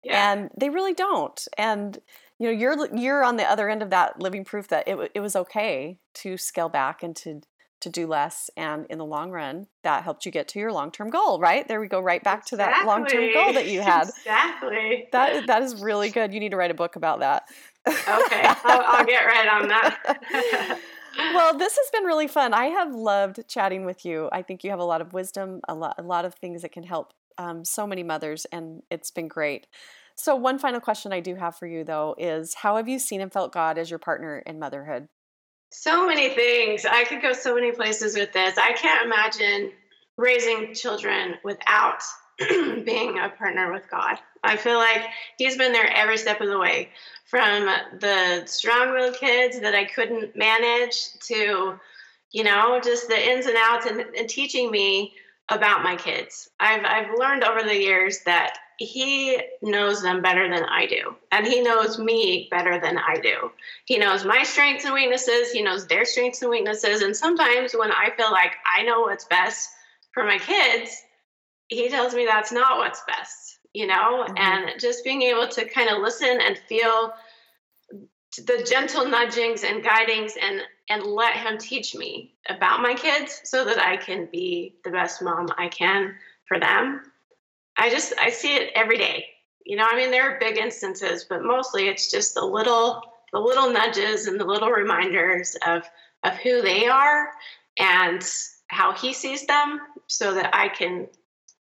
yeah. 0.05 0.33
and 0.33 0.51
they 0.57 0.71
really 0.71 0.95
don't. 0.95 1.47
And 1.59 1.99
you 2.39 2.47
know 2.47 2.53
you're 2.53 2.97
you're 2.97 3.25
on 3.25 3.37
the 3.37 3.45
other 3.45 3.69
end 3.69 3.83
of 3.83 3.91
that 3.91 4.21
living 4.21 4.45
proof 4.45 4.69
that 4.69 4.89
it, 4.89 5.11
it 5.15 5.21
was 5.21 5.37
okay 5.37 5.99
to 6.15 6.37
scale 6.37 6.69
back 6.69 7.03
and 7.03 7.15
to 7.17 7.43
to 7.81 7.89
do 7.89 8.07
less. 8.07 8.51
And 8.57 8.87
in 8.91 8.99
the 8.99 9.07
long 9.07 9.31
run 9.31 9.67
that 9.85 10.05
helped 10.05 10.27
you 10.27 10.33
get 10.33 10.49
to 10.49 10.59
your 10.59 10.73
long-term 10.73 11.09
goal 11.11 11.41
right? 11.41 11.67
There 11.67 11.81
we 11.81 11.89
go 11.89 12.01
right 12.01 12.23
back 12.23 12.45
to 12.47 12.57
that 12.57 12.85
long-term 12.87 13.33
goal 13.33 13.53
that 13.55 13.69
you 13.69 13.81
had. 13.83 14.09
Exactly. 14.09 15.09
That 15.13 15.47
that 15.47 15.63
is 15.63 15.83
really 15.83 16.11
good. 16.11 16.33
You 16.33 16.41
need 16.41 16.51
to 16.51 16.57
write 16.57 16.71
a 16.71 16.75
book 16.75 16.97
about 16.97 17.21
that 17.21 17.45
okay 17.89 17.97
I'll, 18.65 18.83
I'll 18.87 19.07
get 19.07 19.25
right 19.25 19.49
on 19.49 19.69
that. 19.69 20.79
Well 21.35 21.59
this 21.59 21.77
has 21.77 21.91
been 21.93 22.05
really 22.05 22.29
fun. 22.29 22.55
I 22.55 22.67
have 22.67 22.95
loved 22.95 23.41
chatting 23.49 23.85
with 23.85 24.05
you. 24.05 24.29
I 24.33 24.43
think 24.43 24.63
you 24.63 24.71
have 24.71 24.79
a 24.79 24.85
lot 24.85 25.01
of 25.01 25.13
wisdom 25.13 25.61
a 25.69 25.75
lot, 25.75 25.97
a 25.99 26.03
lot 26.03 26.25
of 26.25 26.35
things 26.35 26.63
that 26.63 26.71
can 26.71 26.85
help 26.85 27.13
um, 27.37 27.65
so 27.65 27.85
many 27.85 28.05
mothers 28.05 28.47
and 28.53 28.83
it's 28.91 29.11
been 29.11 29.27
great. 29.27 29.67
So 30.15 30.37
one 30.37 30.59
final 30.59 30.81
question 30.81 31.13
i 31.13 31.21
do 31.21 31.35
have 31.35 31.57
for 31.57 31.67
you 31.67 31.83
though 31.83 32.15
is 32.17 32.55
how 32.55 32.77
have 32.77 32.89
you 32.89 32.99
seen 33.01 33.21
and 33.21 33.33
felt 33.33 33.53
god 33.53 33.77
as 33.77 33.91
your 33.91 33.99
partner 33.99 34.39
in 34.39 34.61
motherhood? 34.61 35.09
So 35.73 36.07
many 36.07 36.31
things. 36.31 36.85
I 36.85 37.05
could 37.05 37.23
go 37.23 37.33
so 37.33 37.55
many 37.55 37.73
places 37.73 38.17
with 38.17 38.33
this. 38.33 38.59
I 38.59 38.73
can't 38.73 39.05
imagine 39.05 39.73
raising 40.17 40.75
children 40.75 41.35
without 41.45 42.03
being 42.85 43.19
a 43.19 43.29
partner 43.29 43.73
with 43.73 43.91
God. 43.91 44.19
I 44.43 44.57
feel 44.57 44.79
like 44.79 45.05
He's 45.39 45.57
been 45.57 45.73
there 45.73 45.91
every 45.95 46.17
step 46.17 46.41
of 46.41 46.49
the 46.49 46.59
way 46.59 46.91
from 47.27 47.67
the 48.01 48.43
strong 48.47 48.93
willed 48.93 49.17
kids 49.17 49.61
that 49.61 49.75
I 49.75 49.85
couldn't 49.85 50.35
manage 50.37 51.13
to, 51.29 51.79
you 52.33 52.45
know, 52.45 52.81
just 52.83 53.09
the 53.09 53.31
ins 53.31 53.47
and 53.47 53.57
outs 53.57 53.87
and, 53.87 54.01
and 54.01 54.29
teaching 54.29 54.71
me 54.71 55.13
about 55.49 55.83
my 55.83 55.97
kids. 55.97 56.51
I've, 56.59 56.85
I've 56.85 57.19
learned 57.19 57.45
over 57.45 57.63
the 57.63 57.77
years 57.77 58.21
that 58.25 58.57
he 58.79 59.39
knows 59.61 60.01
them 60.01 60.23
better 60.23 60.49
than 60.49 60.65
I 60.65 60.87
do. 60.87 61.15
And 61.31 61.47
he 61.47 61.61
knows 61.61 61.99
me 61.99 62.49
better 62.51 62.81
than 62.81 62.97
I 62.99 63.17
do. 63.17 63.53
He 63.85 63.99
knows 63.99 64.25
my 64.25 64.43
strengths 64.43 64.85
and 64.85 64.95
weaknesses. 64.95 65.53
He 65.53 65.63
knows 65.63 65.87
their 65.87 66.07
strengths 66.07 66.41
and 66.41 66.51
weaknesses. 66.51 67.03
And 67.03 67.15
sometimes 67.15 67.75
when 67.75 67.93
I 67.93 68.11
feel 68.17 68.31
like 68.31 68.53
I 68.65 68.83
know 68.85 69.03
what's 69.03 69.27
best 69.27 69.69
for 70.13 70.25
my 70.25 70.39
kids, 70.39 70.97
he 71.71 71.89
tells 71.89 72.15
me 72.15 72.27
that's 72.27 72.53
not 72.53 72.79
what's 72.79 73.03
best, 73.07 73.59
you 73.73 73.87
know? 73.87 74.25
Mm-hmm. 74.25 74.35
And 74.37 74.81
just 74.81 75.05
being 75.05 75.23
able 75.23 75.49
to 75.49 75.65
kind 75.65 75.89
of 75.89 76.03
listen 76.03 76.39
and 76.41 76.59
feel 76.59 77.13
the 78.37 78.67
gentle 78.69 79.09
nudgings 79.09 79.65
and 79.65 79.83
guidings 79.83 80.35
and 80.41 80.61
and 80.89 81.03
let 81.05 81.37
him 81.37 81.59
teach 81.59 81.95
me 81.95 82.35
about 82.49 82.81
my 82.81 82.95
kids 82.95 83.41
so 83.45 83.65
that 83.65 83.79
I 83.79 83.97
can 83.97 84.29
be 84.31 84.77
the 84.85 84.91
best 84.91 85.23
mom 85.23 85.49
I 85.59 85.69
can 85.69 86.15
for 86.47 86.61
them 86.61 87.03
I 87.77 87.91
just 87.91 88.13
I 88.21 88.31
see 88.31 88.55
it 88.55 88.71
every 88.75 88.99
day. 88.99 89.25
You 89.65 89.77
know, 89.77 89.87
I 89.91 89.97
mean 89.97 90.11
there 90.11 90.31
are 90.31 90.39
big 90.39 90.59
instances, 90.59 91.25
but 91.29 91.43
mostly 91.43 91.89
it's 91.89 92.11
just 92.11 92.35
the 92.35 92.45
little 92.45 93.03
the 93.33 93.41
little 93.41 93.73
nudges 93.73 94.27
and 94.27 94.39
the 94.39 94.45
little 94.45 94.71
reminders 94.71 95.57
of 95.67 95.83
of 96.23 96.35
who 96.35 96.63
they 96.63 96.87
are 96.87 97.31
and 97.79 98.23
how 98.69 98.93
he 98.93 99.13
sees 99.13 99.47
them 99.47 99.81
so 100.07 100.35
that 100.35 100.55
I 100.55 100.69
can 100.69 101.09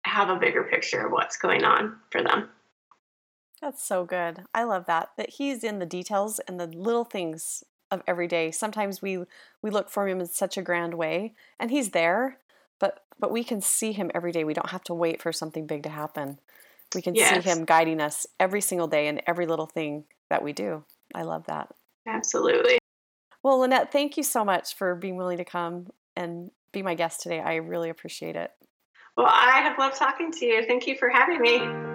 have 0.06 0.30
a 0.30 0.36
bigger 0.36 0.64
picture 0.64 1.06
of 1.06 1.12
what's 1.12 1.38
going 1.38 1.64
on 1.64 1.98
for 2.12 2.22
them. 2.22 2.50
That's 3.62 3.84
so 3.84 4.06
good. 4.06 4.44
I 4.54 4.64
love 4.64 4.86
that. 4.86 5.10
That 5.18 5.32
he's 5.32 5.64
in 5.64 5.80
the 5.80 5.86
details 5.86 6.40
and 6.48 6.60
the 6.60 6.68
little 6.68 7.06
things 7.06 7.64
of 7.92 8.02
every 8.08 8.28
day. 8.28 8.52
Sometimes 8.52 9.02
we 9.02 9.24
we 9.62 9.70
look 9.70 9.90
for 9.90 10.08
him 10.08 10.20
in 10.20 10.28
such 10.28 10.58
a 10.58 10.62
grand 10.62 10.94
way 10.94 11.34
and 11.60 11.72
he's 11.72 11.92
there, 11.92 12.40
but 12.80 13.04
but 13.20 13.32
we 13.32 13.44
can 13.44 13.62
see 13.62 13.92
him 13.92 14.12
every 14.14 14.32
day. 14.32 14.44
We 14.44 14.54
don't 14.54 14.70
have 14.70 14.84
to 14.86 14.94
wait 14.94 15.22
for 15.22 15.32
something 15.32 15.66
big 15.66 15.84
to 15.84 15.90
happen. 15.90 16.40
We 16.94 17.02
can 17.02 17.16
yes. 17.16 17.44
see 17.44 17.50
him 17.50 17.66
guiding 17.66 18.02
us 18.02 18.28
every 18.40 18.62
single 18.62 18.88
day 18.88 19.08
in 19.08 19.22
every 19.26 19.48
little 19.48 19.66
thing 19.66 20.06
that 20.30 20.44
we 20.44 20.54
do. 20.54 20.84
I 21.14 21.24
love 21.24 21.46
that. 21.48 21.74
Absolutely. 22.08 22.78
Well, 23.42 23.60
Lynette, 23.60 23.92
thank 23.92 24.18
you 24.18 24.24
so 24.24 24.44
much 24.44 24.76
for 24.76 24.96
being 24.96 25.16
willing 25.16 25.38
to 25.38 25.46
come 25.46 25.88
and 26.16 26.52
be 26.72 26.82
my 26.82 26.96
guest 26.96 27.22
today. 27.22 27.40
I 27.40 27.56
really 27.56 27.90
appreciate 27.90 28.36
it. 28.36 28.52
Well, 29.18 29.28
I 29.28 29.62
have 29.62 29.78
loved 29.78 29.98
talking 29.98 30.32
to 30.34 30.46
you. 30.46 30.66
Thank 30.66 30.88
you 30.88 30.98
for 30.98 31.10
having 31.10 31.40
me. 31.40 31.95